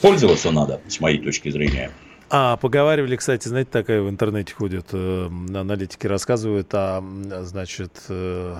[0.06, 1.90] Пользоваться надо, с моей точки зрения.
[2.30, 7.04] А, поговаривали, кстати, знаете, такая в интернете ходит, э, аналитики рассказывают о,
[7.42, 8.56] значит, э,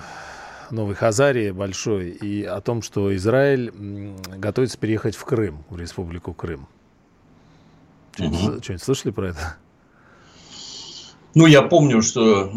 [0.72, 3.72] Новой Хазарии большой и о том, что Израиль
[4.38, 6.66] готовится переехать в Крым, в республику Крым.
[8.14, 8.62] Что-нибудь, угу.
[8.62, 9.56] что-нибудь слышали про это?
[11.36, 12.50] Ну, я помню, что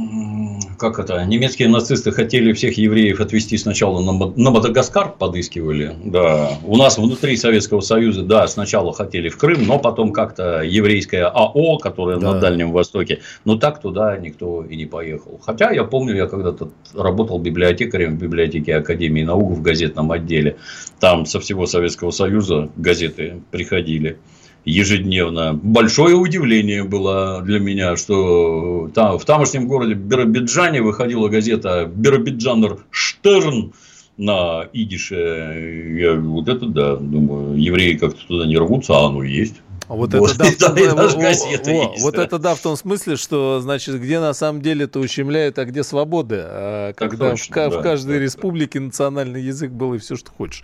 [0.77, 5.93] как это, немецкие нацисты хотели всех евреев отвезти сначала на, на Мадагаскар, подыскивали.
[6.05, 6.51] Да.
[6.63, 11.77] У нас внутри Советского Союза, да, сначала хотели в Крым, но потом как-то еврейская АО,
[11.79, 12.31] которая да.
[12.31, 15.41] на Дальнем Востоке, но так туда никто и не поехал.
[15.45, 20.55] Хотя я помню, я когда-то работал библиотекарем в библиотеке Академии наук в газетном отделе.
[21.01, 24.17] Там со всего Советского Союза газеты приходили
[24.69, 25.53] ежедневно.
[25.53, 33.73] Большое удивление было для меня, что там, в тамошнем городе Биробиджане выходила газета «Биробиджанер Штерн»,
[34.19, 35.95] на идише.
[35.97, 39.55] Я вот это да, думаю, евреи как-то туда не рвутся, а оно есть.
[39.89, 43.99] Вот, вот, это да, в том, о, вот это да в том смысле, что значит,
[43.99, 46.41] где на самом деле это ущемляют, а где свободы.
[46.41, 50.29] А, когда точно, в, да, в каждой да, республике национальный язык был и все, что
[50.29, 50.63] хочешь.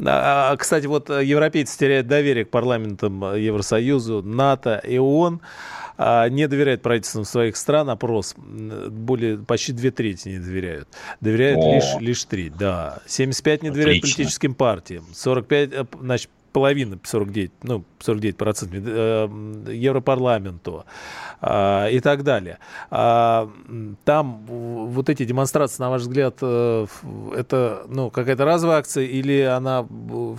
[0.00, 5.42] А, а, кстати, вот европейцы теряют доверие к парламентам Евросоюзу, НАТО и ООН
[5.96, 10.88] а, не доверяют правительствам своих стран, опрос, более, почти две трети не доверяют.
[11.20, 11.74] Доверяют О.
[11.74, 13.00] лишь, лишь треть, да.
[13.06, 14.16] 75 не доверяют Отлично.
[14.16, 19.28] политическим партиям, 45, э, значит, половина, 49, ну, 49 процентов э,
[19.72, 20.84] Европарламенту
[21.42, 22.58] э, и так далее.
[22.90, 23.50] А,
[24.04, 26.86] там вот эти демонстрации, на ваш взгляд, э,
[27.36, 29.84] это ну, какая-то разовая акция или она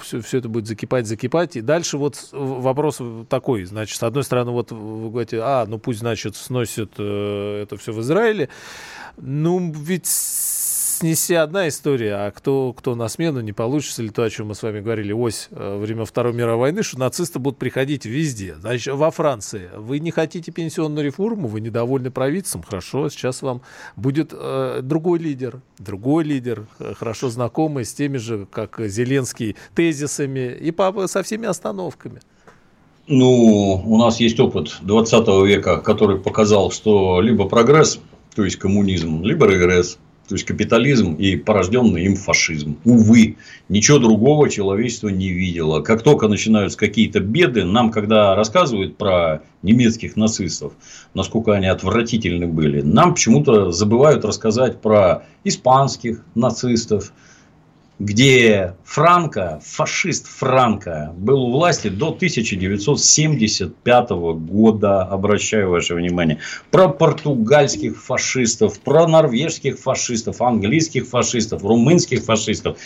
[0.02, 1.58] все, все это будет закипать, закипать?
[1.58, 6.00] И дальше вот вопрос такой, значит, с одной стороны, вот вы говорите, а, ну пусть,
[6.00, 8.48] значит, сносят это все в Израиле,
[9.18, 10.08] ну, ведь
[10.96, 14.56] снеси одна история, а кто, кто на смену, не получится ли то, о чем мы
[14.56, 18.56] с вами говорили, ось э, время Второй мировой войны, что нацисты будут приходить везде.
[18.60, 23.62] Значит, во Франции вы не хотите пенсионную реформу, вы недовольны правительством, хорошо, сейчас вам
[23.96, 30.56] будет э, другой лидер, другой лидер, э, хорошо знакомый с теми же, как Зеленский, тезисами
[30.60, 30.74] и
[31.08, 32.22] со всеми остановками.
[33.08, 38.00] Ну, у нас есть опыт 20 века, который показал, что либо прогресс,
[38.34, 42.78] то есть коммунизм, либо регресс, то есть капитализм и порожденный им фашизм.
[42.84, 43.38] Увы,
[43.70, 45.82] ничего другого человечество не видело.
[45.82, 50.74] Как только начинаются какие-то беды, нам когда рассказывают про немецких нацистов,
[51.14, 57.14] насколько они отвратительны были, нам почему-то забывают рассказать про испанских нацистов,
[58.00, 66.40] где Франко, фашист Франко, был у власти до 1975 года, обращаю ваше внимание,
[66.72, 72.78] про португальских фашистов, про норвежских фашистов, английских фашистов, румынских фашистов.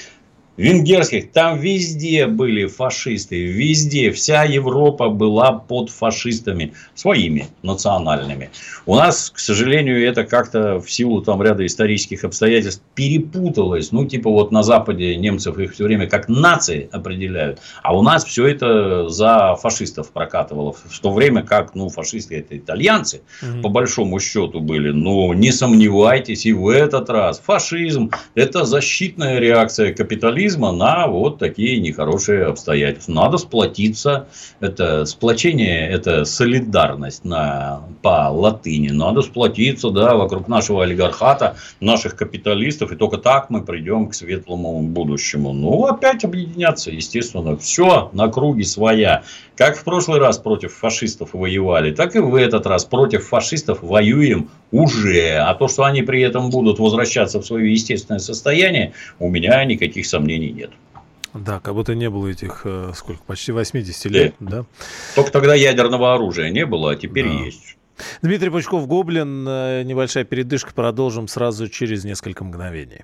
[0.60, 8.50] Венгерских, там везде были фашисты, везде, вся Европа была под фашистами, своими, национальными.
[8.86, 13.94] У нас, к сожалению, это как-то в силу там ряда исторических обстоятельств перепуталось.
[13.94, 18.26] Ну, типа вот на Западе немцев их все время как нации определяют, а у нас
[18.26, 20.74] все это за фашистов прокатывало.
[20.74, 23.62] В то время как, ну, фашисты это итальянцы, угу.
[23.62, 24.90] по большому счету были.
[24.90, 31.38] Но не сомневайтесь, и в этот раз фашизм это защитная реакция капитализма капитализма на вот
[31.38, 33.12] такие нехорошие обстоятельства.
[33.14, 34.28] Надо сплотиться.
[34.60, 38.90] Это сплочение, это солидарность на, по латыни.
[38.90, 42.92] Надо сплотиться да, вокруг нашего олигархата, наших капиталистов.
[42.92, 45.54] И только так мы придем к светлому будущему.
[45.54, 47.56] Ну, опять объединяться, естественно.
[47.58, 49.24] Все на круге своя.
[49.60, 54.50] Как в прошлый раз против фашистов воевали, так и в этот раз против фашистов воюем
[54.72, 55.34] уже.
[55.34, 60.06] А то, что они при этом будут возвращаться в свое естественное состояние, у меня никаких
[60.06, 60.72] сомнений нет.
[61.34, 64.60] Да, как будто не было этих, э, сколько, почти 80 лет, да?
[64.60, 64.66] да?
[65.16, 67.44] Только тогда ядерного оружия не было, а теперь да.
[67.44, 67.76] есть.
[68.22, 69.46] Дмитрий Пучков, Гоблин.
[69.46, 70.74] Э, небольшая передышка.
[70.74, 73.04] Продолжим сразу через несколько мгновений.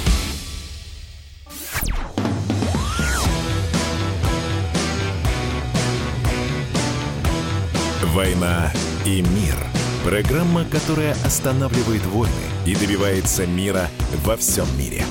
[8.21, 8.71] «Война
[9.03, 9.55] и мир»–
[10.05, 12.31] программа, которая останавливает войны
[12.67, 13.87] и добивается мира
[14.23, 15.03] во всем мире.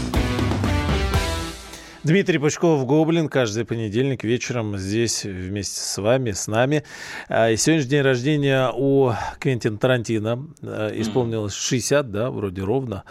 [2.05, 6.85] Дмитрий Пучков, Гоблин, каждый понедельник вечером здесь вместе с вами, с нами.
[7.29, 10.47] А, и сегодня день рождения у Квентина Тарантино.
[10.63, 13.03] А, исполнилось 60, да, вроде ровно.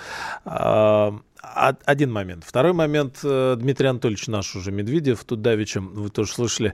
[1.56, 2.43] А, один момент.
[2.45, 3.20] Второй момент.
[3.24, 6.74] Э, Дмитрий Анатольевич наш уже Медведев, тут давеча, вы тоже слышали,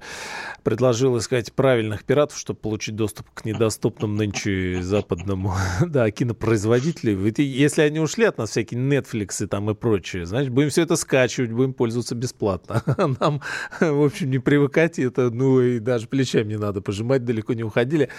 [0.64, 5.54] предложил искать правильных пиратов, чтобы получить доступ к недоступным нынче западному
[5.86, 7.18] да, кинопроизводителю.
[7.18, 10.82] Ведь если они ушли от нас, всякие Netflix и там и прочее, значит, будем все
[10.82, 12.84] это скачивать, будем пользоваться бесплатно.
[13.20, 13.42] Нам,
[13.80, 18.10] в общем, не привыкать, это, ну, и даже плечами не надо пожимать, далеко не уходили.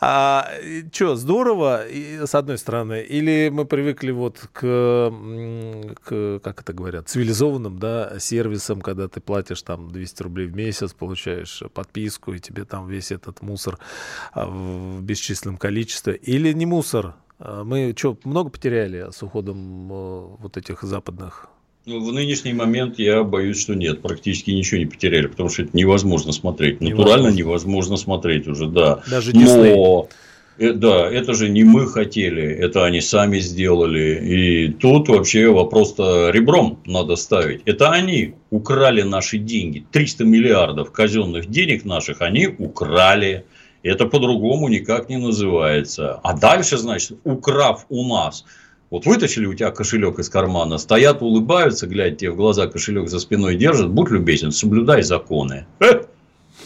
[0.00, 0.48] А,
[0.92, 5.12] что, здорово, и, с одной стороны, или мы привыкли вот к
[6.02, 10.92] к, как это говорят, цивилизованным, да, сервисам, когда ты платишь там 200 рублей в месяц,
[10.92, 13.78] получаешь подписку, и тебе там весь этот мусор
[14.32, 16.14] а, в бесчисленном количестве.
[16.14, 21.48] Или не мусор, а мы что, много потеряли с уходом э, вот этих западных
[21.88, 25.74] ну, в нынешний момент я боюсь, что нет, практически ничего не потеряли, потому что это
[25.74, 26.82] невозможно смотреть.
[26.82, 29.02] Натурально невозможно, невозможно смотреть уже, да.
[29.10, 29.34] Даже.
[29.34, 30.06] Но
[30.58, 34.20] да, это же не мы хотели, это они сами сделали.
[34.22, 37.62] И тут вообще вопрос-то ребром надо ставить.
[37.64, 39.84] Это они украли наши деньги.
[39.92, 43.44] 300 миллиардов казенных денег наших они украли.
[43.84, 46.18] Это по-другому никак не называется.
[46.24, 48.44] А дальше, значит, украв у нас,
[48.90, 53.20] вот вытащили у тебя кошелек из кармана, стоят, улыбаются, глядя тебе в глаза, кошелек за
[53.20, 55.66] спиной держат, будь любезен, соблюдай законы.
[55.78, 56.02] Э!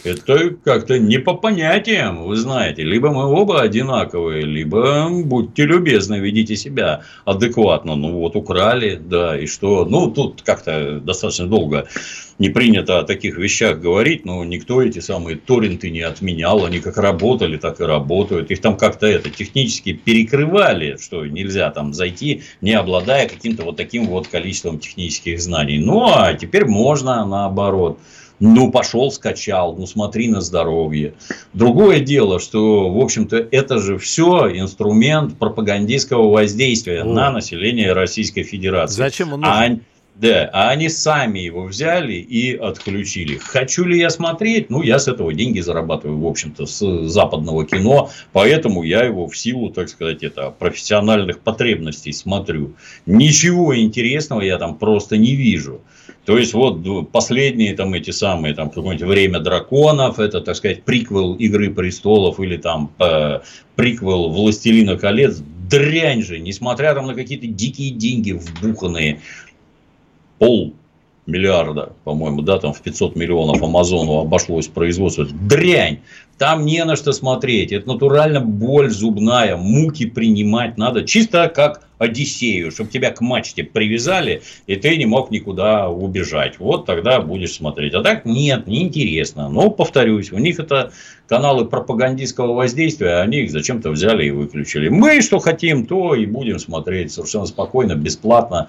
[0.05, 2.82] Это как-то не по понятиям, вы знаете.
[2.82, 7.94] Либо мы оба одинаковые, либо будьте любезны, ведите себя адекватно.
[7.94, 9.84] Ну вот украли, да, и что?
[9.84, 11.86] Ну тут как-то достаточно долго
[12.38, 16.64] не принято о таких вещах говорить, но никто эти самые торренты не отменял.
[16.64, 18.50] Они как работали, так и работают.
[18.50, 24.07] Их там как-то это технически перекрывали, что нельзя там зайти, не обладая каким-то вот таким
[24.07, 25.78] вот количеством технических знаний.
[25.78, 28.00] Ну а теперь можно наоборот.
[28.45, 31.14] Ну, пошел, скачал, ну, смотри на здоровье.
[31.53, 37.05] Другое дело, что, в общем-то, это же все инструмент пропагандистского воздействия О.
[37.05, 38.97] на население Российской Федерации.
[38.97, 39.55] Зачем он нужен?
[39.55, 39.78] А,
[40.16, 43.36] да, а они сами его взяли и отключили.
[43.36, 44.70] Хочу ли я смотреть?
[44.70, 49.38] Ну, я с этого деньги зарабатываю, в общем-то, с западного кино, поэтому я его в
[49.38, 52.74] силу, так сказать, это, профессиональных потребностей смотрю.
[53.07, 55.80] Ничего интересного я там просто не вижу.
[56.24, 61.34] То есть, вот последние там эти самые, там, какое-нибудь «Время драконов», это, так сказать, приквел
[61.34, 63.40] «Игры престолов» или там э,
[63.74, 69.20] приквел «Властелина колец», дрянь же, несмотря там на какие-то дикие деньги вбуханные,
[70.38, 70.74] пол
[71.32, 75.26] миллиарда, по-моему, да, там в 500 миллионов Амазону обошлось производство.
[75.26, 75.98] Дрянь!
[76.38, 77.72] Там не на что смотреть.
[77.72, 81.04] Это натурально боль зубная, муки принимать надо.
[81.04, 86.58] Чисто как Одиссею, чтобы тебя к мачте привязали, и ты не мог никуда убежать.
[86.58, 87.94] Вот тогда будешь смотреть.
[87.94, 89.48] А так нет, неинтересно.
[89.48, 90.90] Но, повторюсь, у них это
[91.28, 94.88] каналы пропагандистского воздействия, они их зачем-то взяли и выключили.
[94.88, 98.68] Мы что хотим, то и будем смотреть совершенно спокойно, бесплатно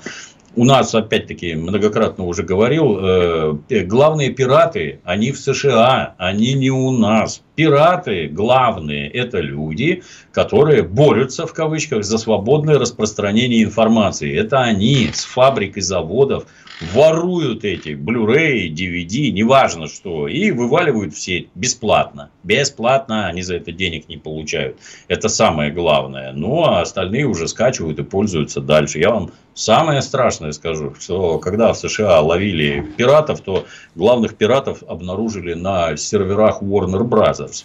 [0.56, 6.92] у нас, опять-таки, многократно уже говорил, э, главные пираты, они в США, они не у
[6.92, 7.42] нас.
[7.56, 14.36] Пираты главные– это люди, которые борются, в кавычках, за свободное распространение информации.
[14.36, 16.46] Это они с фабрик и заводов
[16.82, 22.30] воруют эти Blu-ray, DVD, неважно что, и вываливают в сеть бесплатно.
[22.44, 24.78] Бесплатно, они за это денег не получают.
[25.08, 26.34] Это самое главное.
[26.34, 29.00] Ну, а остальные уже скачивают и пользуются дальше.
[29.00, 33.66] Я вам самое страшное скажу, что когда в США ловили пиратов, то
[33.96, 37.64] главных пиратов обнаружили на серверах Warner Brothers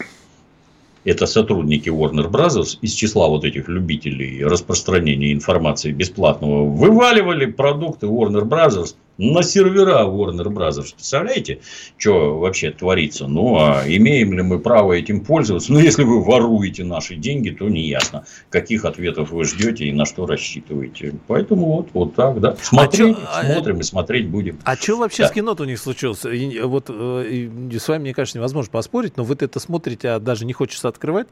[1.09, 2.79] это сотрудники Warner Bros.
[2.83, 10.47] из числа вот этих любителей распространения информации бесплатного, вываливали продукты Warner Bros на сервера Warner
[10.47, 10.81] Bros.
[10.95, 11.61] Представляете,
[11.97, 13.27] что вообще творится?
[13.27, 15.73] Ну, а имеем ли мы право этим пользоваться?
[15.73, 20.07] Ну, если вы воруете наши деньги, то не ясно, каких ответов вы ждете и на
[20.07, 21.15] что рассчитываете.
[21.27, 22.57] Поэтому вот, вот так, да.
[22.63, 24.61] Смотреть, а чё, смотрим а, и смотреть будем.
[24.63, 25.29] А что вообще да.
[25.31, 26.25] с кино-то у них случилось?
[26.25, 30.21] И, вот э, и, с вами, мне кажется, невозможно поспорить, но вы это смотрите, а
[30.21, 31.27] даже не хочется открывать.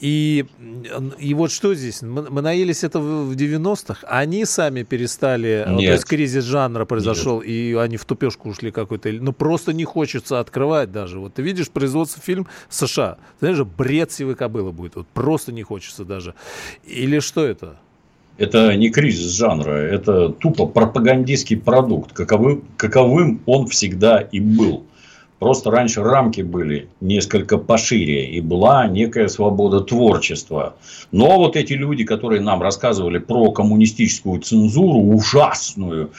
[0.00, 0.46] И,
[1.18, 2.00] и вот что здесь?
[2.00, 5.88] Мы, мы наелись это в 90-х, они сами перестали, Нет.
[5.88, 9.10] то есть кризис жанра произошел зашел, и они в тупешку ушли какой-то.
[9.12, 11.18] Ну, просто не хочется открывать даже.
[11.18, 13.18] Вот ты видишь производство фильм США.
[13.40, 14.96] Знаешь, бред сивой кобылы будет.
[14.96, 16.34] Вот просто не хочется даже.
[16.84, 17.76] Или что это?
[18.38, 24.84] Это не кризис жанра, это тупо пропагандистский продукт, каковым, каковым он всегда и был.
[25.40, 30.74] Просто раньше рамки были несколько пошире, и была некая свобода творчества.
[31.12, 36.10] Но вот эти люди, которые нам рассказывали про коммунистическую цензуру, ужасную,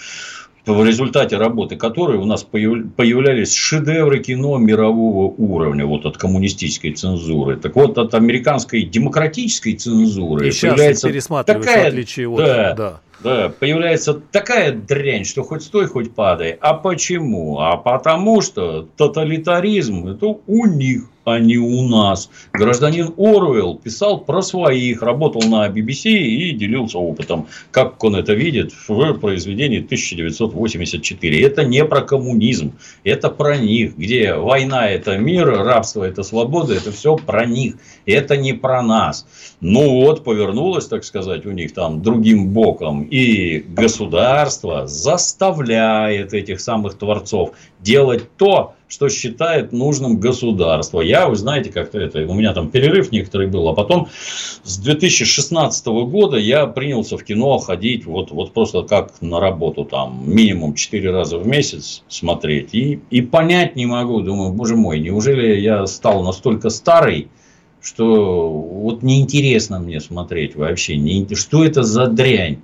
[0.66, 7.58] в результате работы которой у нас появлялись шедевры кино мирового уровня вот от коммунистической цензуры.
[7.58, 11.10] Так вот, от американской демократической цензуры И появляется
[11.44, 12.38] такая, в отличие от...
[12.38, 13.02] Да, да.
[13.22, 16.58] Да, появляется такая дрянь, что хоть стой, хоть падай.
[16.62, 17.60] А почему?
[17.60, 22.30] А потому что тоталитаризм это у них а не у нас.
[22.54, 28.72] Гражданин Оруэлл писал про своих, работал на BBC и делился опытом, как он это видит
[28.88, 31.46] в произведении 1984.
[31.46, 36.92] Это не про коммунизм, это про них, где война– это мир, рабство– это свобода, это
[36.92, 39.28] все про них, это не про нас.
[39.62, 46.96] Ну вот, повернулось, так сказать, у них там другим боком, и государство заставляет этих самых
[46.96, 51.02] творцов делать то, что считает нужным государство.
[51.02, 54.10] Я, вы знаете, как-то это, у меня там перерыв некоторый был, а потом
[54.64, 60.24] с 2016 года я принялся в кино ходить вот, вот просто как на работу там
[60.26, 65.60] минимум 4 раза в месяц смотреть и, и понять не могу, думаю, боже мой, неужели
[65.60, 67.30] я стал настолько старый,
[67.82, 72.60] что вот неинтересно мне смотреть вообще, не, что это за дрянь.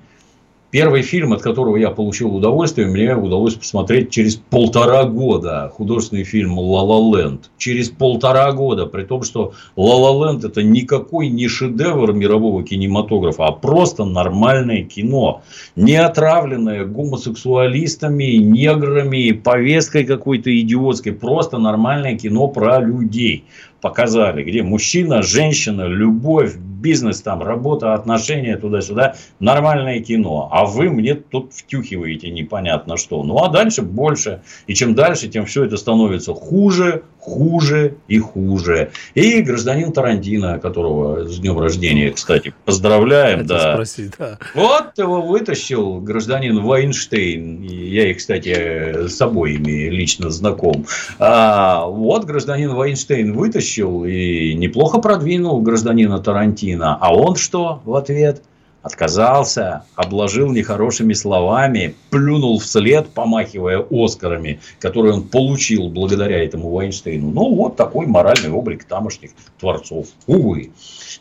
[0.71, 5.71] Первый фильм, от которого я получил удовольствие, мне удалось посмотреть через полтора года.
[5.73, 7.49] Художественный фильм «Ла Ла Ленд».
[7.57, 8.85] Через полтора года.
[8.85, 14.83] При том, что «Ла Ла Ленд» это никакой не шедевр мирового кинематографа, а просто нормальное
[14.83, 15.43] кино.
[15.77, 21.13] Не отравленное гомосексуалистами, неграми, повесткой какой-то идиотской.
[21.13, 23.45] Просто нормальное кино про людей
[23.81, 26.55] показали, где мужчина, женщина, любовь,
[26.85, 30.49] бизнес, там, работа, отношения, туда-сюда, нормальное кино.
[30.51, 33.23] А вы мне тут втюхиваете непонятно что.
[33.23, 34.41] Ну, а дальше больше.
[34.67, 38.91] И чем дальше, тем все это становится хуже, хуже и хуже.
[39.15, 43.47] И гражданин Тарантино, которого с днем рождения, кстати, поздравляем.
[43.47, 43.73] да.
[43.73, 44.37] Спросить, да.
[44.53, 47.63] Вот его вытащил гражданин Вайнштейн.
[47.63, 50.85] Я их, кстати, с обоими лично знаком.
[51.17, 56.74] А, вот гражданин Вайнштейн вытащил и неплохо продвинул гражданина Тарантино.
[56.83, 58.41] А он что в ответ?
[58.85, 67.31] отказался, обложил нехорошими словами, плюнул вслед, помахивая Оскарами, которые он получил благодаря этому Вайнштейну.
[67.31, 70.09] Ну, вот такой моральный облик тамошних творцов.
[70.27, 70.71] Увы,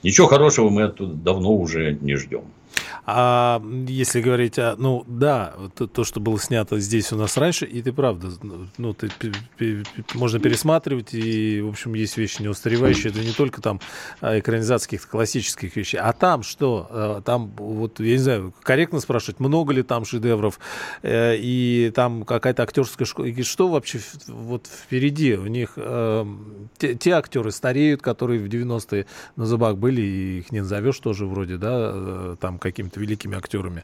[0.03, 2.43] ничего хорошего мы оттуда давно уже не ждем.
[3.07, 7.67] А если говорить о, ну да, то, то, что было снято здесь у нас раньше,
[7.67, 8.29] и ты правда,
[8.79, 9.11] ну ты,
[10.15, 13.81] можно пересматривать, и в общем есть вещи не устаревающие, это не только там
[14.21, 19.01] а, экранизация каких-то классических вещей, а там что, а, там вот я не знаю, корректно
[19.01, 20.59] спрашивать, много ли там шедевров,
[21.03, 25.35] э, и там какая-то актерская школа, и что вообще вот впереди?
[25.35, 26.27] У них э,
[26.79, 31.27] те, те актеры стареют, которые в 90-е на зубах были, и их не назовешь тоже
[31.27, 33.83] вроде, да, э, там какими-то великими актерами.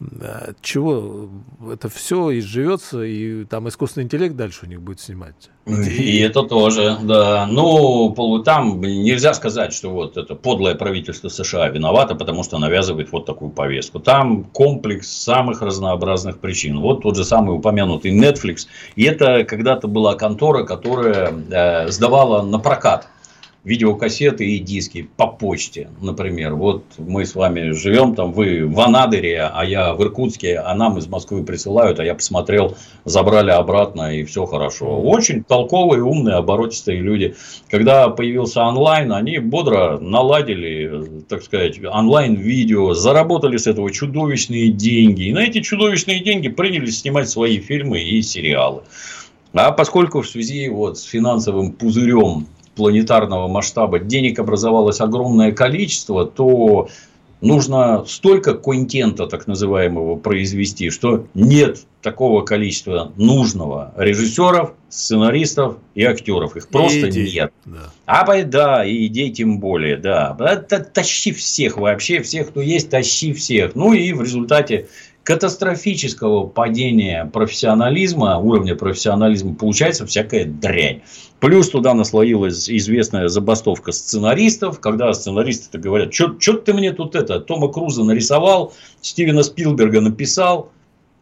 [0.00, 1.28] Э, чего?
[1.72, 5.50] Это все изживется, и там искусственный интеллект дальше у них будет снимать.
[5.66, 7.46] И это тоже, да.
[7.46, 13.26] Ну, там нельзя сказать, что вот это подлое правительство США виновато, потому что навязывает вот
[13.26, 14.00] такую повестку.
[14.00, 16.80] Там комплекс самых разнообразных причин.
[16.80, 18.66] Вот тот же самый упомянутый Netflix.
[18.96, 23.08] И это когда-то была контора, которая э, сдавала на прокат
[23.62, 26.54] видеокассеты и диски по почте, например.
[26.54, 30.96] Вот мы с вами живем там, вы в Анадыре, а я в Иркутске, а нам
[30.96, 35.00] из Москвы присылают, а я посмотрел, забрали обратно и все хорошо.
[35.00, 37.34] Очень толковые, умные, оборотистые люди.
[37.68, 45.24] Когда появился онлайн, они бодро наладили, так сказать, онлайн-видео, заработали с этого чудовищные деньги.
[45.24, 48.82] И на эти чудовищные деньги принялись снимать свои фильмы и сериалы.
[49.52, 52.46] А поскольку в связи вот с финансовым пузырем
[52.76, 56.88] планетарного масштаба денег образовалось огромное количество, то
[57.40, 66.56] нужно столько контента, так называемого, произвести, что нет такого количества нужного режиссеров, сценаристов и актеров.
[66.56, 67.52] Их просто и нет.
[67.64, 67.92] Да.
[68.06, 70.34] А да, и идей тем более, да.
[70.94, 73.74] Тащи всех вообще, всех, кто есть, тащи всех.
[73.74, 74.88] Ну и в результате
[75.22, 81.02] катастрофического падения профессионализма, уровня профессионализма, получается всякая дрянь.
[81.40, 87.68] Плюс туда наслоилась известная забастовка сценаристов, когда сценаристы говорят, что ты мне тут это, Тома
[87.68, 90.70] Круза нарисовал, Стивена Спилберга написал,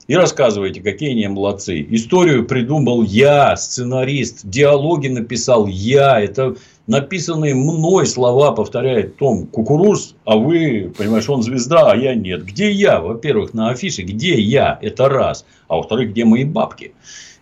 [0.08, 1.86] и рассказывайте, какие они молодцы.
[1.90, 6.18] Историю придумал я, сценарист, диалоги написал я.
[6.18, 6.56] Это
[6.88, 12.44] написанные мной слова повторяет Том Кукуруз, а вы, понимаешь, он звезда, а я нет.
[12.44, 13.00] Где я?
[13.00, 14.78] Во-первых, на афише, где я?
[14.82, 15.44] Это раз.
[15.68, 16.94] А во-вторых, где мои бабки?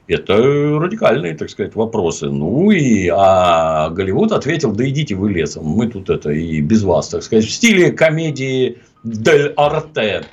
[0.08, 2.26] Это радикальные, так сказать, вопросы.
[2.26, 7.08] Ну и а Голливуд ответил, да идите вы лесом, мы тут это и без вас,
[7.08, 10.24] так сказать, в стиле комедии Дель Арте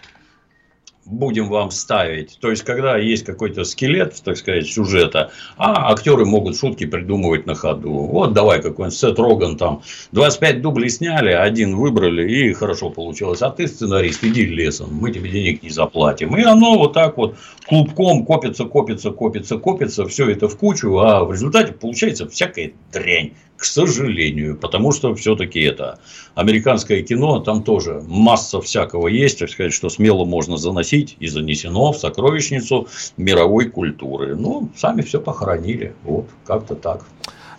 [1.05, 2.37] будем вам ставить.
[2.39, 7.55] То есть, когда есть какой-то скелет, так сказать, сюжета, а актеры могут шутки придумывать на
[7.55, 7.91] ходу.
[7.91, 9.81] Вот давай какой-нибудь Сет Роган там
[10.11, 13.41] 25 дублей сняли, один выбрали, и хорошо получилось.
[13.41, 16.35] А ты сценарист, иди лесом, мы тебе денег не заплатим.
[16.37, 17.37] И оно вот так вот
[17.67, 23.33] клубком копится, копится, копится, копится, все это в кучу, а в результате получается всякая дрянь
[23.63, 25.97] к сожалению, потому что все-таки это
[26.35, 31.93] американское кино, там тоже масса всякого есть, так сказать, что смело можно заносить и занесено
[31.93, 34.35] в сокровищницу мировой культуры.
[34.35, 37.05] Ну, сами все похоронили, вот, как-то так.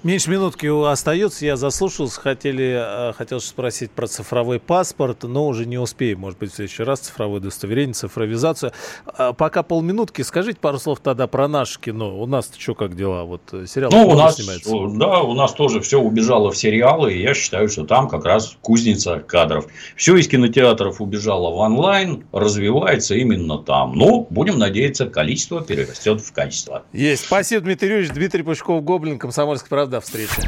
[0.05, 1.47] Меньше минутки остается.
[1.47, 2.21] Я заслушался.
[2.21, 6.21] Хотели, э, хотел спросить про цифровой паспорт, но уже не успеем.
[6.21, 8.73] Может быть, в следующий раз цифровое удостоверение, цифровизацию.
[9.07, 10.21] А, пока полминутки.
[10.21, 12.21] Скажите пару слов тогда про наше кино.
[12.21, 13.25] У нас что, как дела?
[13.25, 14.71] Вот э, сериал ну, у нас, снимается?
[14.99, 17.15] Да, у нас тоже все убежало в сериалы.
[17.15, 19.69] И я считаю, что там как раз кузница кадров.
[19.97, 22.27] Все из кинотеатров убежало в онлайн.
[22.31, 23.95] Развивается именно там.
[23.97, 26.83] Но, будем надеяться, количество перерастет в качество.
[26.93, 27.25] Есть.
[27.25, 28.13] Спасибо, Дмитрий Юрьевич.
[28.13, 30.43] Дмитрий Пучков, Гоблин, Комсомольская правда до встречи.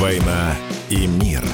[0.00, 0.56] «Война
[0.90, 1.44] и мир».